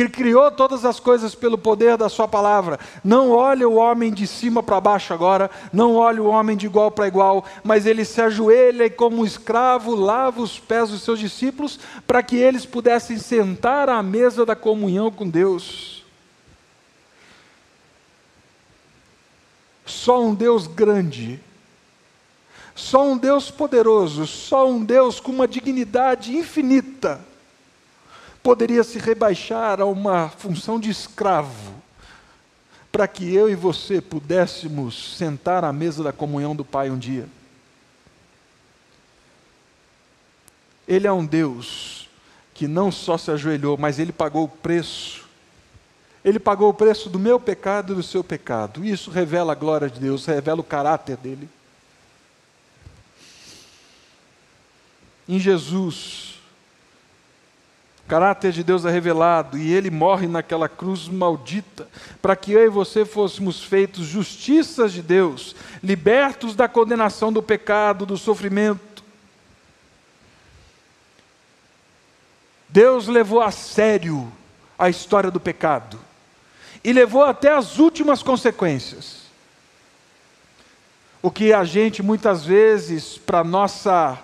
que 0.00 0.08
criou 0.08 0.50
todas 0.50 0.86
as 0.86 0.98
coisas 0.98 1.34
pelo 1.34 1.58
poder 1.58 1.98
da 1.98 2.08
Sua 2.08 2.26
palavra, 2.26 2.80
não 3.04 3.30
olha 3.32 3.68
o 3.68 3.74
homem 3.74 4.10
de 4.10 4.26
cima 4.26 4.62
para 4.62 4.80
baixo 4.80 5.12
agora, 5.12 5.50
não 5.70 5.94
olha 5.94 6.22
o 6.22 6.26
homem 6.26 6.56
de 6.56 6.64
igual 6.64 6.90
para 6.90 7.06
igual, 7.06 7.44
mas 7.62 7.84
ele 7.84 8.02
se 8.06 8.18
ajoelha 8.22 8.86
e, 8.86 8.90
como 8.90 9.26
escravo, 9.26 9.94
lava 9.94 10.40
os 10.40 10.58
pés 10.58 10.88
dos 10.88 11.02
seus 11.02 11.18
discípulos 11.18 11.78
para 12.06 12.22
que 12.22 12.36
eles 12.36 12.64
pudessem 12.64 13.18
sentar 13.18 13.90
à 13.90 14.02
mesa 14.02 14.46
da 14.46 14.56
comunhão 14.56 15.10
com 15.10 15.28
Deus. 15.28 16.02
Só 19.84 20.22
um 20.22 20.34
Deus 20.34 20.66
grande 20.66 21.40
só 22.72 23.06
um 23.06 23.18
Deus 23.18 23.50
poderoso, 23.50 24.26
só 24.26 24.66
um 24.66 24.82
Deus 24.82 25.20
com 25.20 25.30
uma 25.30 25.46
dignidade 25.46 26.34
infinita 26.34 27.20
poderia 28.42 28.82
se 28.82 28.98
rebaixar 28.98 29.80
a 29.80 29.84
uma 29.84 30.28
função 30.28 30.78
de 30.80 30.90
escravo, 30.90 31.74
para 32.90 33.06
que 33.06 33.32
eu 33.32 33.48
e 33.48 33.54
você 33.54 34.00
pudéssemos 34.00 35.16
sentar 35.16 35.64
à 35.64 35.72
mesa 35.72 36.02
da 36.02 36.12
comunhão 36.12 36.56
do 36.56 36.64
Pai 36.64 36.90
um 36.90 36.98
dia. 36.98 37.28
Ele 40.88 41.06
é 41.06 41.12
um 41.12 41.24
Deus 41.24 42.08
que 42.52 42.66
não 42.66 42.90
só 42.90 43.16
se 43.16 43.30
ajoelhou, 43.30 43.78
mas 43.78 43.98
ele 43.98 44.12
pagou 44.12 44.44
o 44.44 44.48
preço. 44.48 45.24
Ele 46.24 46.38
pagou 46.38 46.68
o 46.68 46.74
preço 46.74 47.08
do 47.08 47.18
meu 47.18 47.38
pecado 47.38 47.92
e 47.92 47.96
do 47.96 48.02
seu 48.02 48.24
pecado. 48.24 48.84
Isso 48.84 49.10
revela 49.10 49.52
a 49.52 49.54
glória 49.54 49.88
de 49.88 50.00
Deus, 50.00 50.26
revela 50.26 50.60
o 50.60 50.64
caráter 50.64 51.16
dele. 51.16 51.48
em 55.30 55.38
Jesus. 55.38 56.39
Caráter 58.10 58.50
de 58.50 58.64
Deus 58.64 58.84
é 58.84 58.90
revelado 58.90 59.56
e 59.56 59.72
ele 59.72 59.88
morre 59.88 60.26
naquela 60.26 60.68
cruz 60.68 61.06
maldita, 61.06 61.86
para 62.20 62.34
que 62.34 62.50
eu 62.50 62.64
e 62.64 62.68
você 62.68 63.04
fôssemos 63.04 63.62
feitos 63.62 64.04
justiças 64.04 64.92
de 64.92 65.00
Deus, 65.00 65.54
libertos 65.80 66.56
da 66.56 66.66
condenação 66.66 67.32
do 67.32 67.40
pecado, 67.40 68.04
do 68.04 68.18
sofrimento. 68.18 69.04
Deus 72.68 73.06
levou 73.06 73.40
a 73.40 73.52
sério 73.52 74.32
a 74.76 74.90
história 74.90 75.30
do 75.30 75.38
pecado 75.38 75.96
e 76.82 76.92
levou 76.92 77.22
até 77.22 77.54
as 77.54 77.78
últimas 77.78 78.24
consequências. 78.24 79.20
O 81.22 81.30
que 81.30 81.52
a 81.52 81.62
gente 81.62 82.02
muitas 82.02 82.44
vezes, 82.44 83.16
para 83.16 83.44
nossa 83.44 84.18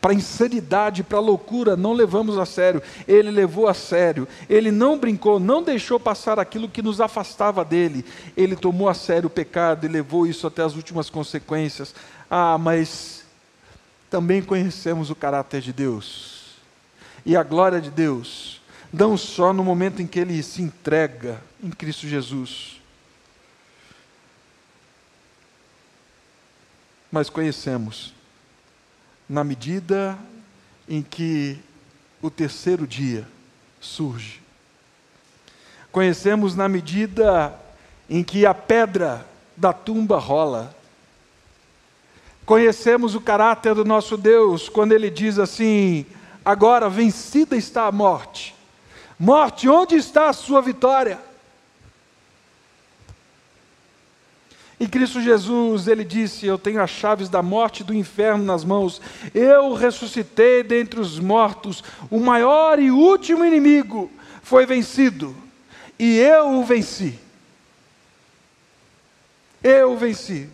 para 0.00 0.12
a 0.12 0.14
insanidade, 0.14 1.02
para 1.02 1.18
a 1.18 1.20
loucura, 1.20 1.76
não 1.76 1.92
levamos 1.92 2.38
a 2.38 2.46
sério. 2.46 2.82
Ele 3.06 3.30
levou 3.30 3.68
a 3.68 3.74
sério. 3.74 4.26
Ele 4.48 4.70
não 4.70 4.98
brincou, 4.98 5.38
não 5.38 5.62
deixou 5.62 6.00
passar 6.00 6.38
aquilo 6.38 6.68
que 6.68 6.80
nos 6.80 7.00
afastava 7.00 7.64
dele. 7.64 8.04
Ele 8.36 8.56
tomou 8.56 8.88
a 8.88 8.94
sério 8.94 9.26
o 9.26 9.30
pecado 9.30 9.84
e 9.84 9.88
levou 9.88 10.26
isso 10.26 10.46
até 10.46 10.62
as 10.62 10.74
últimas 10.74 11.10
consequências. 11.10 11.94
Ah, 12.30 12.56
mas 12.56 13.24
também 14.08 14.40
conhecemos 14.40 15.10
o 15.10 15.14
caráter 15.14 15.60
de 15.60 15.72
Deus 15.72 16.40
e 17.24 17.36
a 17.36 17.42
glória 17.42 17.80
de 17.80 17.90
Deus, 17.90 18.60
não 18.90 19.16
só 19.16 19.52
no 19.52 19.62
momento 19.62 20.00
em 20.00 20.06
que 20.06 20.18
ele 20.18 20.42
se 20.42 20.62
entrega 20.62 21.42
em 21.62 21.70
Cristo 21.70 22.08
Jesus. 22.08 22.80
Mas 27.12 27.28
conhecemos 27.28 28.14
na 29.30 29.44
medida 29.44 30.18
em 30.88 31.02
que 31.02 31.56
o 32.20 32.28
terceiro 32.28 32.84
dia 32.84 33.24
surge. 33.80 34.42
Conhecemos 35.92 36.56
na 36.56 36.68
medida 36.68 37.54
em 38.08 38.24
que 38.24 38.44
a 38.44 38.52
pedra 38.52 39.24
da 39.56 39.72
tumba 39.72 40.18
rola. 40.18 40.74
Conhecemos 42.44 43.14
o 43.14 43.20
caráter 43.20 43.72
do 43.72 43.84
nosso 43.84 44.16
Deus 44.16 44.68
quando 44.68 44.90
ele 44.90 45.08
diz 45.08 45.38
assim: 45.38 46.04
agora 46.44 46.90
vencida 46.90 47.56
está 47.56 47.86
a 47.86 47.92
morte. 47.92 48.52
Morte, 49.16 49.68
onde 49.68 49.94
está 49.94 50.28
a 50.28 50.32
sua 50.32 50.60
vitória? 50.60 51.20
Em 54.80 54.86
Cristo 54.86 55.20
Jesus, 55.20 55.86
ele 55.86 56.02
disse: 56.02 56.46
Eu 56.46 56.56
tenho 56.56 56.80
as 56.80 56.88
chaves 56.88 57.28
da 57.28 57.42
morte 57.42 57.80
e 57.80 57.84
do 57.84 57.94
inferno 57.94 58.42
nas 58.42 58.64
mãos. 58.64 58.98
Eu 59.34 59.74
ressuscitei 59.74 60.62
dentre 60.62 60.98
os 60.98 61.18
mortos. 61.18 61.84
O 62.10 62.18
maior 62.18 62.78
e 62.78 62.90
último 62.90 63.44
inimigo 63.44 64.10
foi 64.42 64.64
vencido. 64.64 65.36
E 65.98 66.18
eu 66.18 66.58
o 66.58 66.64
venci. 66.64 67.18
Eu 69.62 69.92
o 69.92 69.98
venci. 69.98 70.48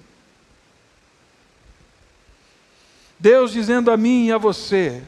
Deus 3.16 3.52
dizendo 3.52 3.92
a 3.92 3.96
mim 3.96 4.26
e 4.26 4.32
a 4.32 4.38
você 4.38 5.04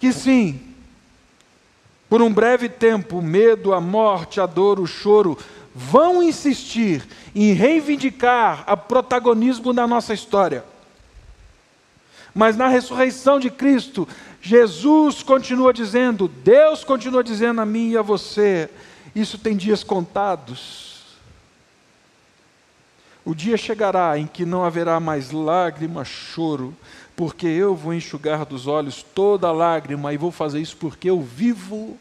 que 0.00 0.10
sim, 0.10 0.58
por 2.08 2.22
um 2.22 2.32
breve 2.32 2.68
tempo, 2.68 3.18
o 3.18 3.22
medo, 3.22 3.74
a 3.74 3.80
morte, 3.80 4.40
a 4.40 4.46
dor, 4.46 4.80
o 4.80 4.86
choro 4.86 5.36
vão 5.78 6.20
insistir 6.20 7.06
em 7.32 7.52
reivindicar 7.52 8.64
o 8.68 8.76
protagonismo 8.76 9.72
da 9.72 9.86
nossa 9.86 10.12
história. 10.12 10.64
Mas 12.34 12.56
na 12.56 12.66
ressurreição 12.66 13.38
de 13.38 13.48
Cristo, 13.48 14.06
Jesus 14.42 15.22
continua 15.22 15.72
dizendo, 15.72 16.26
Deus 16.26 16.82
continua 16.82 17.22
dizendo 17.22 17.60
a 17.60 17.64
mim 17.66 17.90
e 17.90 17.96
a 17.96 18.02
você: 18.02 18.68
isso 19.14 19.38
tem 19.38 19.56
dias 19.56 19.84
contados. 19.84 21.04
O 23.24 23.32
dia 23.32 23.56
chegará 23.56 24.18
em 24.18 24.26
que 24.26 24.44
não 24.44 24.64
haverá 24.64 24.98
mais 24.98 25.30
lágrima, 25.30 26.04
choro, 26.04 26.74
porque 27.14 27.46
eu 27.46 27.76
vou 27.76 27.94
enxugar 27.94 28.44
dos 28.44 28.66
olhos 28.66 29.04
toda 29.14 29.52
lágrima, 29.52 30.12
e 30.12 30.16
vou 30.16 30.32
fazer 30.32 30.60
isso 30.60 30.76
porque 30.76 31.08
eu 31.08 31.20
vivo, 31.20 31.96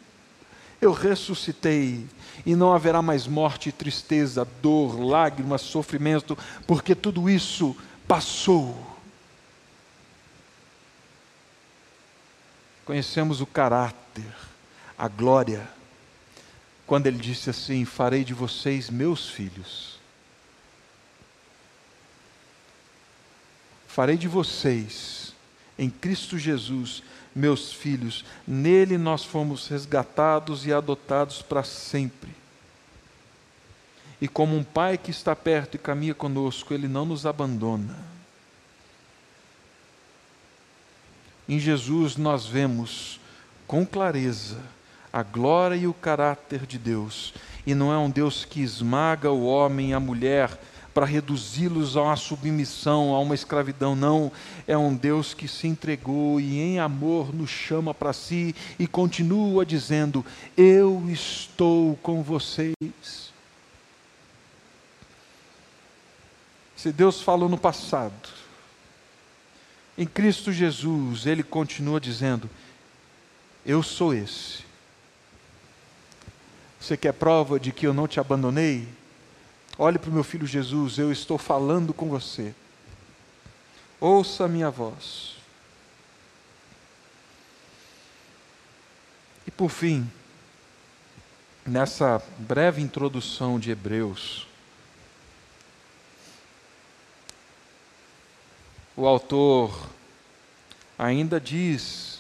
eu 0.81 0.91
ressuscitei, 0.91 2.05
e 2.47 2.55
não 2.55 2.71
haverá 2.71 3.01
mais 3.01 3.27
morte, 3.27 3.73
tristeza, 3.73 4.47
dor, 4.61 4.97
lágrimas, 4.97 5.59
sofrimento, 5.59 6.37
porque 6.65 6.95
tudo 6.95 7.29
isso 7.29 7.75
passou. 8.07 8.73
Conhecemos 12.85 13.41
o 13.41 13.45
caráter, 13.45 14.33
a 14.97 15.09
glória, 15.09 15.67
quando 16.85 17.07
ele 17.07 17.17
disse 17.17 17.49
assim: 17.49 17.83
Farei 17.83 18.23
de 18.23 18.33
vocês 18.33 18.89
meus 18.89 19.27
filhos. 19.27 19.99
Farei 23.89 24.15
de 24.15 24.29
vocês, 24.29 25.16
em 25.77 25.89
Cristo 25.89 26.37
Jesus, 26.37 27.03
meus 27.35 27.71
filhos. 27.71 28.25
Nele 28.47 28.97
nós 28.97 29.23
fomos 29.23 29.67
resgatados 29.67 30.65
e 30.65 30.73
adotados 30.73 31.41
para 31.41 31.63
sempre. 31.63 32.31
E 34.19 34.27
como 34.27 34.57
um 34.57 34.63
pai 34.63 34.97
que 34.97 35.11
está 35.11 35.35
perto 35.35 35.75
e 35.75 35.77
caminha 35.77 36.13
conosco, 36.13 36.73
ele 36.73 36.87
não 36.87 37.05
nos 37.05 37.25
abandona. 37.25 37.95
Em 41.47 41.59
Jesus 41.59 42.17
nós 42.17 42.45
vemos 42.45 43.19
com 43.67 43.85
clareza 43.85 44.59
a 45.13 45.23
glória 45.23 45.75
e 45.75 45.87
o 45.87 45.93
caráter 45.93 46.65
de 46.65 46.77
Deus. 46.77 47.33
E 47.65 47.73
não 47.73 47.91
é 47.91 47.97
um 47.97 48.09
Deus 48.09 48.43
que 48.43 48.61
esmaga 48.61 49.31
o 49.31 49.45
homem 49.45 49.93
a 49.93 49.99
mulher 49.99 50.49
para 50.97 51.05
reduzi-los 51.05 51.95
a 51.95 52.01
uma 52.01 52.15
submissão, 52.15 53.13
a 53.13 53.19
uma 53.19 53.35
escravidão. 53.35 53.95
Não, 53.95 54.31
é 54.65 54.75
um 54.75 54.95
Deus 54.95 55.31
que 55.31 55.47
se 55.47 55.67
entregou 55.67 56.41
e 56.41 56.59
em 56.59 56.79
amor 56.79 57.31
nos 57.31 57.51
chama 57.51 57.93
para 57.93 58.11
si 58.11 58.55
e 58.79 58.87
continua 58.87 59.63
dizendo: 59.63 60.25
Eu 60.57 61.03
estou 61.07 61.95
com 61.97 62.23
vocês. 62.23 63.31
Se 66.75 66.91
Deus 66.91 67.21
falou 67.21 67.47
no 67.47 67.59
passado, 67.59 68.29
em 69.95 70.07
Cristo 70.07 70.51
Jesus, 70.51 71.27
Ele 71.27 71.43
continua 71.43 72.01
dizendo: 72.01 72.49
Eu 73.63 73.83
sou 73.83 74.15
esse. 74.15 74.65
Você 76.79 76.97
quer 76.97 77.13
prova 77.13 77.59
de 77.59 77.71
que 77.71 77.85
eu 77.85 77.93
não 77.93 78.07
te 78.07 78.19
abandonei? 78.19 78.96
Olhe 79.79 79.99
para 79.99 80.09
o 80.09 80.13
meu 80.13 80.23
filho 80.23 80.47
Jesus, 80.47 80.97
eu 80.97 81.11
estou 81.11 81.37
falando 81.37 81.93
com 81.93 82.09
você. 82.09 82.55
Ouça 83.99 84.45
a 84.45 84.47
minha 84.47 84.71
voz. 84.71 85.35
E 89.45 89.51
por 89.51 89.69
fim, 89.69 90.09
nessa 91.63 92.21
breve 92.39 92.81
introdução 92.81 93.59
de 93.59 93.69
Hebreus, 93.69 94.47
o 98.95 99.05
autor 99.05 99.89
ainda 100.97 101.39
diz 101.39 102.19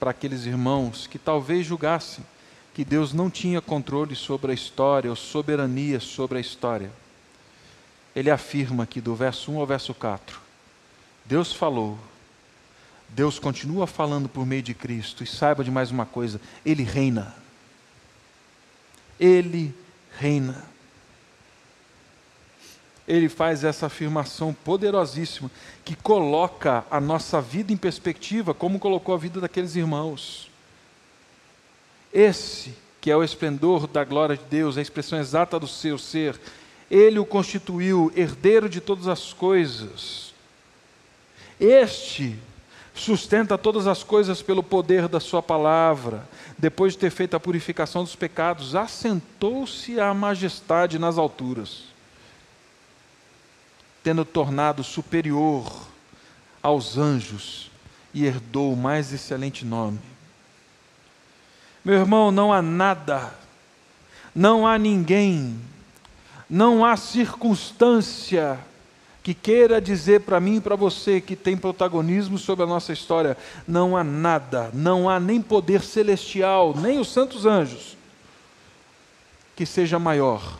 para 0.00 0.10
aqueles 0.10 0.44
irmãos 0.44 1.06
que 1.06 1.20
talvez 1.20 1.64
julgassem 1.64 2.24
que 2.76 2.84
Deus 2.84 3.14
não 3.14 3.30
tinha 3.30 3.62
controle 3.62 4.14
sobre 4.14 4.50
a 4.50 4.54
história 4.54 5.08
ou 5.08 5.16
soberania 5.16 5.98
sobre 5.98 6.36
a 6.36 6.40
história. 6.42 6.92
Ele 8.14 8.30
afirma 8.30 8.84
aqui 8.84 9.00
do 9.00 9.14
verso 9.14 9.50
1 9.50 9.60
ao 9.60 9.66
verso 9.66 9.94
4: 9.94 10.38
Deus 11.24 11.54
falou, 11.54 11.98
Deus 13.08 13.38
continua 13.38 13.86
falando 13.86 14.28
por 14.28 14.44
meio 14.44 14.60
de 14.60 14.74
Cristo, 14.74 15.24
e 15.24 15.26
saiba 15.26 15.64
de 15.64 15.70
mais 15.70 15.90
uma 15.90 16.04
coisa: 16.04 16.38
Ele 16.66 16.82
reina. 16.82 17.34
Ele 19.18 19.74
reina. 20.18 20.62
Ele 23.08 23.30
faz 23.30 23.64
essa 23.64 23.86
afirmação 23.86 24.52
poderosíssima 24.52 25.50
que 25.82 25.96
coloca 25.96 26.84
a 26.90 27.00
nossa 27.00 27.40
vida 27.40 27.72
em 27.72 27.76
perspectiva, 27.78 28.52
como 28.52 28.78
colocou 28.78 29.14
a 29.14 29.18
vida 29.18 29.40
daqueles 29.40 29.76
irmãos. 29.76 30.54
Esse, 32.16 32.74
que 32.98 33.10
é 33.10 33.16
o 33.16 33.22
esplendor 33.22 33.86
da 33.86 34.02
glória 34.02 34.38
de 34.38 34.44
Deus, 34.44 34.78
a 34.78 34.80
expressão 34.80 35.18
exata 35.18 35.60
do 35.60 35.68
seu 35.68 35.98
ser, 35.98 36.40
ele 36.90 37.18
o 37.18 37.26
constituiu 37.26 38.10
herdeiro 38.16 38.70
de 38.70 38.80
todas 38.80 39.06
as 39.06 39.34
coisas. 39.34 40.32
Este 41.60 42.38
sustenta 42.94 43.58
todas 43.58 43.86
as 43.86 44.02
coisas 44.02 44.40
pelo 44.40 44.62
poder 44.62 45.08
da 45.08 45.20
Sua 45.20 45.42
palavra. 45.42 46.26
Depois 46.56 46.94
de 46.94 47.00
ter 47.00 47.10
feito 47.10 47.36
a 47.36 47.40
purificação 47.40 48.02
dos 48.02 48.16
pecados, 48.16 48.74
assentou-se 48.74 50.00
à 50.00 50.14
majestade 50.14 50.98
nas 50.98 51.18
alturas, 51.18 51.82
tendo 54.02 54.24
tornado 54.24 54.82
superior 54.82 55.86
aos 56.62 56.96
anjos 56.96 57.70
e 58.14 58.24
herdou 58.24 58.72
o 58.72 58.76
mais 58.76 59.12
excelente 59.12 59.66
nome. 59.66 60.15
Meu 61.86 61.94
irmão, 62.00 62.32
não 62.32 62.52
há 62.52 62.60
nada, 62.60 63.32
não 64.34 64.66
há 64.66 64.76
ninguém, 64.76 65.56
não 66.50 66.84
há 66.84 66.96
circunstância 66.96 68.58
que 69.22 69.32
queira 69.32 69.80
dizer 69.80 70.22
para 70.22 70.40
mim 70.40 70.56
e 70.56 70.60
para 70.60 70.74
você 70.74 71.20
que 71.20 71.36
tem 71.36 71.56
protagonismo 71.56 72.38
sobre 72.38 72.64
a 72.64 72.66
nossa 72.66 72.92
história. 72.92 73.38
Não 73.68 73.96
há 73.96 74.02
nada, 74.02 74.68
não 74.74 75.08
há 75.08 75.20
nem 75.20 75.40
poder 75.40 75.80
celestial, 75.80 76.74
nem 76.76 76.98
os 76.98 77.06
santos 77.06 77.46
anjos, 77.46 77.96
que 79.54 79.64
seja 79.64 79.96
maior 79.96 80.58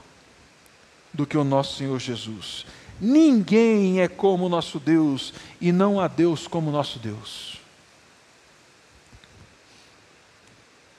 do 1.13 1.27
que 1.27 1.37
o 1.37 1.43
nosso 1.43 1.79
Senhor 1.79 1.99
Jesus. 1.99 2.65
Ninguém 3.01 4.01
é 4.01 4.07
como 4.07 4.47
o 4.47 4.49
nosso 4.49 4.79
Deus 4.79 5.35
e 5.61 5.73
não 5.73 6.01
há 6.01 6.07
Deus 6.07 6.47
como 6.47 6.71
nosso 6.71 7.01
Deus. 7.01 7.56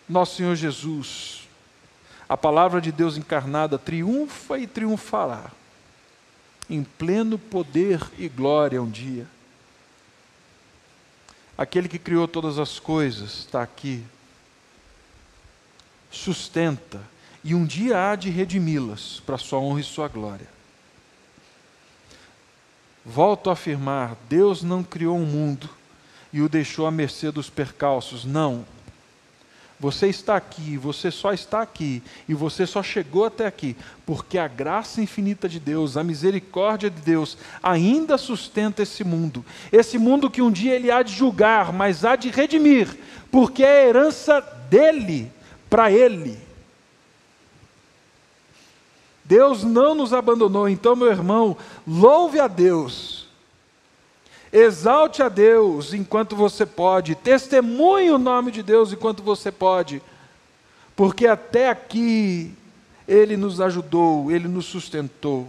Nosso 0.08 0.38
Senhor 0.38 0.56
Jesus, 0.56 1.48
a 2.30 2.38
palavra 2.38 2.80
de 2.80 2.91
Deus 2.91 3.17
encarnada 3.17 3.78
triunfa 3.78 4.58
e 4.58 4.65
triunfará, 4.65 5.52
em 6.70 6.84
pleno 6.84 7.38
poder 7.38 8.02
e 8.17 8.30
glória 8.30 8.82
um 8.82 8.89
dia. 8.89 9.28
Aquele 11.58 11.89
que 11.89 12.00
criou 12.00 12.28
todas 12.28 12.60
as 12.60 12.80
coisas 12.80 13.39
está 13.39 13.62
aqui, 13.63 14.04
sustenta 16.12 17.02
e 17.43 17.54
um 17.56 17.65
dia 17.65 18.12
há 18.12 18.15
de 18.15 18.30
redimi-las 18.30 19.22
para 19.26 19.38
sua 19.38 19.60
honra 19.60 19.80
e 19.80 19.84
sua 19.84 20.08
glória. 20.08 20.48
Volto 23.06 23.50
a 23.50 23.54
afirmar: 23.54 24.15
Deus 24.30 24.62
não 24.62 24.84
criou 24.84 25.17
um 25.17 25.26
mundo 25.26 25.70
e 26.32 26.41
o 26.41 26.50
deixou 26.50 26.86
à 26.86 26.91
mercê 26.91 27.32
dos 27.32 27.50
percalços, 27.50 28.24
não 28.26 28.65
você 29.80 30.08
está 30.08 30.36
aqui, 30.36 30.76
você 30.76 31.12
só 31.12 31.34
está 31.34 31.62
aqui, 31.62 32.02
e 32.28 32.34
você 32.34 32.66
só 32.66 32.82
chegou 32.82 33.26
até 33.26 33.46
aqui, 33.46 33.76
porque 34.06 34.38
a 34.38 34.48
graça 34.48 35.02
infinita 35.02 35.48
de 35.48 35.60
Deus, 35.60 35.96
a 35.98 36.04
misericórdia 36.04 36.90
de 36.90 37.02
Deus, 37.02 37.38
ainda 37.62 38.18
sustenta 38.18 38.82
esse 38.82 39.04
mundo. 39.04 39.46
Esse 39.72 39.98
mundo 39.98 40.32
que 40.32 40.42
um 40.42 40.52
dia 40.52 40.74
ele 40.74 40.90
há 40.90 41.04
de 41.04 41.13
julgar, 41.13 41.72
mas 41.72 42.04
há 42.04 42.16
de 42.16 42.30
redimir, 42.30 42.98
porque 43.32 43.63
é 43.63 43.84
a 43.84 43.88
herança 43.88 44.42
dele, 44.70 45.32
para 45.70 45.92
ele. 45.92 46.40
Deus 49.24 49.63
não 49.63 49.94
nos 49.94 50.13
abandonou. 50.13 50.70
Então, 50.70 50.96
meu 50.96 51.10
irmão, 51.10 51.58
louve 51.86 52.40
a 52.40 52.48
Deus. 52.48 53.16
Exalte 54.51 55.21
a 55.21 55.29
Deus 55.29 55.93
enquanto 55.93 56.36
você 56.36 56.65
pode. 56.65 57.15
Testemunhe 57.15 58.12
o 58.12 58.17
nome 58.17 58.51
de 58.51 58.63
Deus 58.63 58.93
enquanto 58.93 59.21
você 59.21 59.51
pode. 59.51 60.01
Porque 60.95 61.27
até 61.27 61.69
aqui 61.69 62.53
Ele 63.07 63.38
nos 63.38 63.60
ajudou, 63.62 64.31
Ele 64.31 64.47
nos 64.47 64.65
sustentou. 64.65 65.47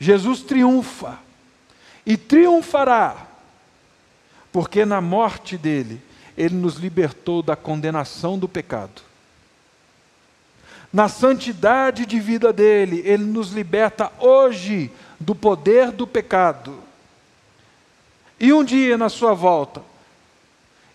Jesus 0.00 0.42
triunfa 0.42 1.18
e 2.06 2.16
triunfará, 2.16 3.26
porque 4.52 4.84
na 4.84 5.00
morte 5.00 5.58
dele, 5.58 6.00
ele 6.36 6.54
nos 6.54 6.76
libertou 6.76 7.42
da 7.42 7.56
condenação 7.56 8.38
do 8.38 8.48
pecado. 8.48 9.02
Na 10.92 11.08
santidade 11.08 12.06
de 12.06 12.18
vida 12.18 12.52
dele, 12.52 13.02
ele 13.04 13.24
nos 13.24 13.50
liberta 13.50 14.10
hoje 14.18 14.90
do 15.20 15.34
poder 15.34 15.90
do 15.90 16.06
pecado. 16.06 16.78
E 18.38 18.52
um 18.52 18.62
dia, 18.62 18.96
na 18.96 19.08
sua 19.08 19.34
volta, 19.34 19.82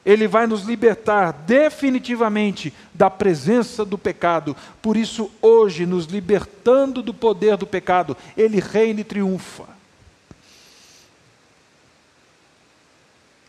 ele 0.05 0.27
vai 0.27 0.47
nos 0.47 0.63
libertar 0.63 1.31
definitivamente 1.31 2.73
da 2.93 3.09
presença 3.09 3.85
do 3.85 3.97
pecado. 3.97 4.55
Por 4.81 4.97
isso, 4.97 5.31
hoje, 5.41 5.85
nos 5.85 6.05
libertando 6.05 7.01
do 7.01 7.13
poder 7.13 7.57
do 7.57 7.65
pecado, 7.65 8.15
ele 8.35 8.59
reina 8.59 9.01
e 9.01 9.03
triunfa. 9.03 9.67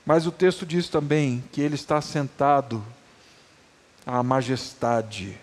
Mas 0.07 0.26
o 0.26 0.33
texto 0.33 0.66
diz 0.66 0.88
também 0.88 1.42
que 1.50 1.61
ele 1.61 1.74
está 1.74 2.00
sentado 2.00 2.85
à 4.07 4.22
majestade, 4.22 5.38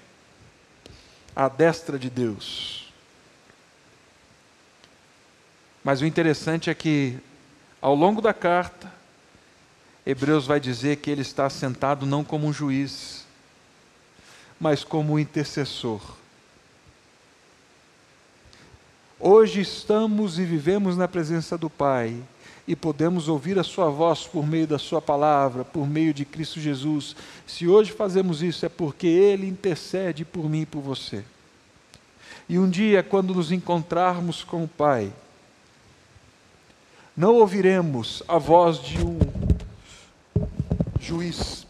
à 1.35 1.49
destra 1.49 1.97
de 1.97 2.09
Deus. 2.09 2.93
Mas 5.83 5.99
o 6.01 6.05
interessante 6.05 6.69
é 6.69 6.75
que, 6.75 7.17
ao 7.81 7.95
longo 7.95 8.21
da 8.21 8.33
carta, 8.33 8.91
Hebreus 10.05 10.45
vai 10.45 10.59
dizer 10.59 10.97
que 10.97 11.09
ele 11.09 11.21
está 11.21 11.49
sentado 11.49 12.05
não 12.05 12.23
como 12.23 12.47
um 12.47 12.53
juiz, 12.53 13.25
mas 14.59 14.83
como 14.83 15.13
um 15.13 15.19
intercessor. 15.19 15.99
Hoje 19.19 19.61
estamos 19.61 20.37
e 20.39 20.45
vivemos 20.45 20.95
na 20.95 21.07
presença 21.07 21.57
do 21.57 21.69
Pai 21.69 22.15
e 22.67 22.75
podemos 22.75 23.27
ouvir 23.27 23.57
a 23.57 23.63
Sua 23.63 23.89
voz 23.89 24.25
por 24.25 24.45
meio 24.45 24.67
da 24.67 24.79
Sua 24.79 25.01
palavra, 25.01 25.63
por 25.63 25.87
meio 25.87 26.13
de 26.13 26.25
Cristo 26.25 26.59
Jesus. 26.59 27.15
Se 27.45 27.67
hoje 27.67 27.91
fazemos 27.91 28.41
isso, 28.41 28.65
é 28.65 28.69
porque 28.69 29.07
Ele 29.07 29.47
intercede 29.47 30.23
por 30.25 30.49
mim 30.49 30.61
e 30.61 30.65
por 30.65 30.81
você. 30.81 31.23
E 32.49 32.57
um 32.57 32.69
dia, 32.69 33.03
quando 33.03 33.33
nos 33.33 33.51
encontrarmos 33.51 34.43
com 34.43 34.63
o 34.63 34.67
Pai, 34.67 35.11
não 37.21 37.35
ouviremos 37.35 38.23
a 38.27 38.39
voz 38.39 38.81
de 38.81 38.97
um 38.97 39.19
juiz. 40.99 41.67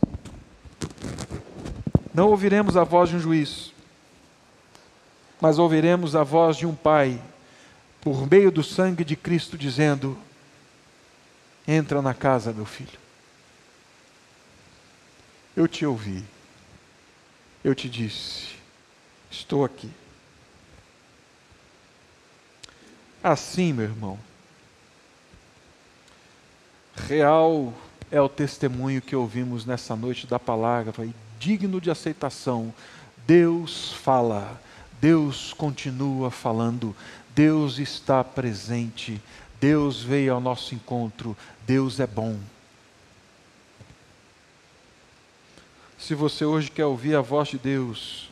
Não 2.14 2.30
ouviremos 2.30 2.78
a 2.78 2.86
voz 2.86 3.10
de 3.10 3.18
um 3.18 3.20
juiz, 3.20 3.74
mas 5.42 5.60
ouviremos 5.60 6.16
a 6.16 6.24
voz 6.24 6.56
de 6.56 6.66
um 6.66 6.74
pai, 6.74 7.22
por 8.00 8.26
meio 8.32 8.50
do 8.50 8.64
sangue 8.64 9.04
de 9.04 9.18
Cristo, 9.18 9.58
dizendo: 9.58 10.18
Entra 11.68 12.02
na 12.02 12.14
casa, 12.14 12.54
meu 12.54 12.66
filho. 12.66 12.98
Eu 15.54 15.68
te 15.68 15.86
ouvi, 15.86 16.24
eu 17.62 17.76
te 17.76 17.90
disse, 17.90 18.56
estou 19.30 19.66
aqui. 19.66 19.92
Assim, 23.22 23.74
meu 23.74 23.84
irmão, 23.84 24.18
real 26.96 27.74
é 28.12 28.22
o 28.22 28.30
testemunho 28.30 29.02
que 29.02 29.16
ouvimos 29.16 29.66
nessa 29.66 29.96
noite 29.96 30.28
da 30.28 30.38
palavra 30.38 31.06
e 31.06 31.14
digno 31.40 31.80
de 31.80 31.90
aceitação. 31.90 32.74
Deus 33.26 33.94
fala, 33.94 34.62
Deus 35.00 35.54
continua 35.54 36.30
falando, 36.30 36.96
Deus 37.34 37.80
está 37.80 38.24
presente, 38.24 39.22
Deus 39.60 40.02
veio 40.04 40.34
ao 40.34 40.42
nosso 40.42 40.76
encontro, 40.76 41.36
Deus 41.66 42.00
é 42.00 42.08
bom. 42.08 42.38
Se 45.98 46.16
você 46.16 46.44
hoje 46.44 46.70
quer 46.70 46.86
ouvir 46.86 47.16
a 47.16 47.22
voz 47.22 47.50
de 47.50 47.60
Deus, 47.60 48.30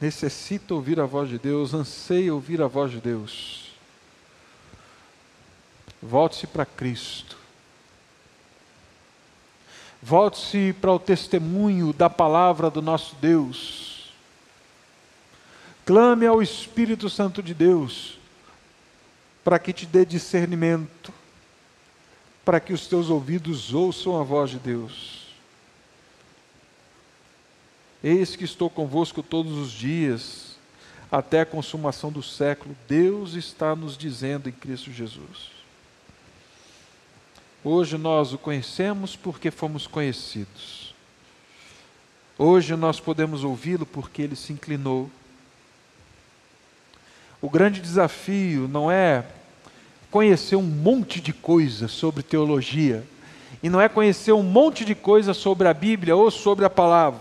necessita 0.00 0.74
ouvir 0.74 1.00
a 1.00 1.06
voz 1.06 1.28
de 1.28 1.38
Deus, 1.38 1.72
anseia 1.72 2.34
ouvir 2.34 2.60
a 2.60 2.66
voz 2.66 2.90
de 2.90 3.00
Deus, 3.00 3.61
volte-se 6.02 6.46
para 6.46 6.66
Cristo. 6.66 7.36
Volte-se 10.02 10.74
para 10.80 10.92
o 10.92 10.98
testemunho 10.98 11.92
da 11.92 12.10
palavra 12.10 12.68
do 12.68 12.82
nosso 12.82 13.14
Deus. 13.16 14.12
Clame 15.86 16.26
ao 16.26 16.42
Espírito 16.42 17.08
Santo 17.08 17.42
de 17.42 17.54
Deus 17.54 18.18
para 19.44 19.58
que 19.58 19.72
te 19.72 19.86
dê 19.86 20.04
discernimento, 20.04 21.12
para 22.44 22.60
que 22.60 22.72
os 22.72 22.86
teus 22.86 23.10
ouvidos 23.10 23.74
ouçam 23.74 24.20
a 24.20 24.24
voz 24.24 24.50
de 24.50 24.58
Deus. 24.58 25.22
Eis 28.02 28.34
que 28.34 28.44
estou 28.44 28.68
convosco 28.68 29.22
todos 29.22 29.52
os 29.52 29.70
dias, 29.70 30.56
até 31.10 31.40
a 31.40 31.46
consumação 31.46 32.10
do 32.10 32.22
século. 32.22 32.76
Deus 32.88 33.34
está 33.34 33.76
nos 33.76 33.96
dizendo 33.96 34.48
em 34.48 34.52
Cristo 34.52 34.90
Jesus. 34.90 35.61
Hoje 37.64 37.96
nós 37.96 38.32
o 38.32 38.38
conhecemos 38.38 39.14
porque 39.14 39.50
fomos 39.50 39.86
conhecidos. 39.86 40.94
Hoje 42.36 42.74
nós 42.74 42.98
podemos 42.98 43.44
ouvi-lo 43.44 43.86
porque 43.86 44.22
ele 44.22 44.34
se 44.34 44.52
inclinou. 44.52 45.08
O 47.40 47.48
grande 47.48 47.80
desafio 47.80 48.66
não 48.66 48.90
é 48.90 49.24
conhecer 50.10 50.56
um 50.56 50.62
monte 50.62 51.20
de 51.20 51.32
coisa 51.32 51.86
sobre 51.86 52.22
teologia, 52.22 53.06
e 53.62 53.70
não 53.70 53.80
é 53.80 53.88
conhecer 53.88 54.32
um 54.32 54.42
monte 54.42 54.84
de 54.84 54.94
coisa 54.94 55.32
sobre 55.32 55.68
a 55.68 55.74
Bíblia 55.74 56.16
ou 56.16 56.30
sobre 56.30 56.64
a 56.64 56.70
palavra. 56.70 57.20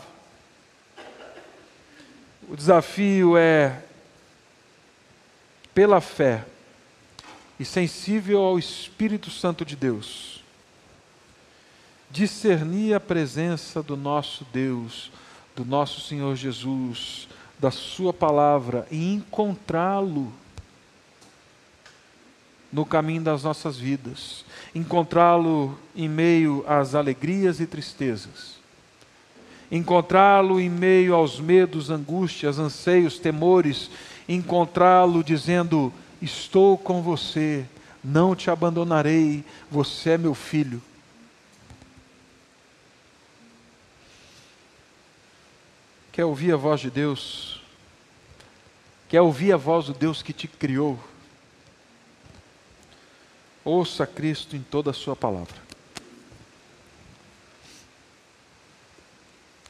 O 2.50 2.56
desafio 2.56 3.38
é, 3.38 3.80
pela 5.74 6.02
fé, 6.02 6.44
e 7.62 7.66
sensível 7.66 8.40
ao 8.40 8.58
Espírito 8.58 9.30
Santo 9.30 9.64
de 9.64 9.76
Deus, 9.76 10.44
discernir 12.10 12.96
a 12.96 13.00
presença 13.00 13.84
do 13.84 13.96
nosso 13.96 14.44
Deus, 14.52 15.12
do 15.56 15.64
nosso 15.64 16.02
Senhor 16.02 16.36
Jesus, 16.36 17.28
da 17.60 17.70
Sua 17.70 18.12
palavra 18.12 18.88
e 18.90 19.14
encontrá-lo 19.14 20.34
no 22.74 22.84
caminho 22.84 23.22
das 23.22 23.44
nossas 23.44 23.78
vidas, 23.78 24.44
encontrá-lo 24.74 25.78
em 25.96 26.10
meio 26.10 26.66
às 26.68 26.96
alegrias 26.96 27.60
e 27.60 27.68
tristezas, 27.68 28.56
encontrá-lo 29.72 30.60
em 30.60 30.68
meio 30.68 31.14
aos 31.14 31.40
medos, 31.40 31.92
angústias, 31.92 32.58
anseios, 32.58 33.20
temores, 33.20 33.92
encontrá-lo 34.28 35.24
dizendo: 35.24 35.94
Estou 36.22 36.78
com 36.78 37.02
você, 37.02 37.66
não 38.04 38.36
te 38.36 38.52
abandonarei, 38.52 39.44
você 39.70 40.12
é 40.12 40.18
meu 40.18 40.36
filho. 40.36 40.82
Quer 46.12 46.26
ouvir 46.26 46.54
a 46.54 46.58
voz 46.58 46.82
de 46.82 46.92
Deus? 46.92 47.62
Quer 49.10 49.22
ouvir 49.22 49.54
a 49.54 49.58
voz 49.58 49.88
do 49.88 49.94
Deus 49.94 50.22
que 50.22 50.32
te 50.32 50.48
criou? 50.48 51.00
Ouça 53.64 54.06
Cristo 54.06 54.56
em 54.56 54.62
toda 54.62 54.92
a 54.92 54.94
Sua 54.94 55.16
palavra. 55.16 55.56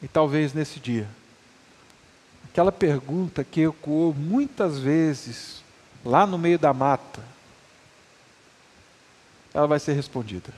E 0.02 0.08
talvez 0.08 0.52
nesse 0.52 0.80
dia, 0.80 1.08
aquela 2.44 2.72
pergunta 2.72 3.44
que 3.44 3.60
ecoou 3.60 4.12
muitas 4.12 4.78
vezes 4.78 5.62
lá 6.04 6.26
no 6.26 6.38
meio 6.38 6.58
da 6.58 6.72
mata, 6.72 7.22
ela 9.54 9.66
vai 9.66 9.78
ser 9.78 9.92
respondida. 9.92 10.52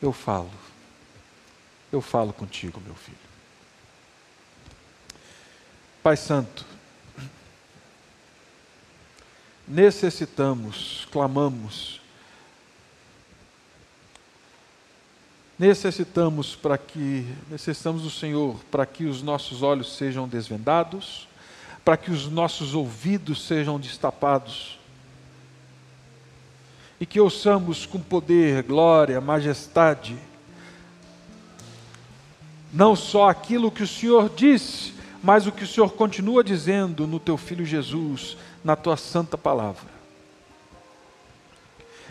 Eu 0.00 0.12
falo. 0.12 0.50
Eu 1.92 2.00
falo 2.00 2.32
contigo, 2.32 2.80
meu 2.80 2.94
filho. 2.94 3.16
Pai 6.02 6.16
Santo, 6.16 6.64
necessitamos, 9.66 11.06
clamamos, 11.10 12.00
Necessitamos 15.58 16.54
para 16.54 16.76
que 16.76 17.26
necessitamos 17.50 18.02
do 18.02 18.10
Senhor 18.10 18.62
para 18.70 18.84
que 18.84 19.06
os 19.06 19.22
nossos 19.22 19.62
olhos 19.62 19.96
sejam 19.96 20.28
desvendados, 20.28 21.26
para 21.86 21.96
que 21.96 22.10
os 22.10 22.28
nossos 22.28 22.74
ouvidos 22.74 23.46
sejam 23.46 23.78
destapados. 23.78 24.76
E 26.98 27.06
que 27.06 27.20
ouçamos 27.20 27.86
com 27.86 28.00
poder, 28.00 28.64
glória, 28.64 29.20
majestade, 29.20 30.16
não 32.72 32.96
só 32.96 33.28
aquilo 33.28 33.70
que 33.70 33.84
o 33.84 33.86
Senhor 33.86 34.28
disse, 34.34 34.94
mas 35.22 35.46
o 35.46 35.52
que 35.52 35.62
o 35.62 35.66
Senhor 35.66 35.92
continua 35.92 36.42
dizendo 36.42 37.06
no 37.06 37.20
teu 37.20 37.36
filho 37.36 37.64
Jesus, 37.64 38.36
na 38.64 38.74
tua 38.74 38.96
santa 38.96 39.38
palavra. 39.38 39.88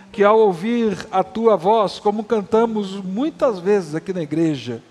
Que 0.10 0.24
ao 0.24 0.40
ouvir 0.40 1.06
a 1.12 1.22
tua 1.22 1.58
voz, 1.58 2.00
como 2.00 2.24
cantamos 2.24 2.92
muitas 2.92 3.60
vezes 3.60 3.94
aqui 3.94 4.14
na 4.14 4.24
igreja, 4.24 4.82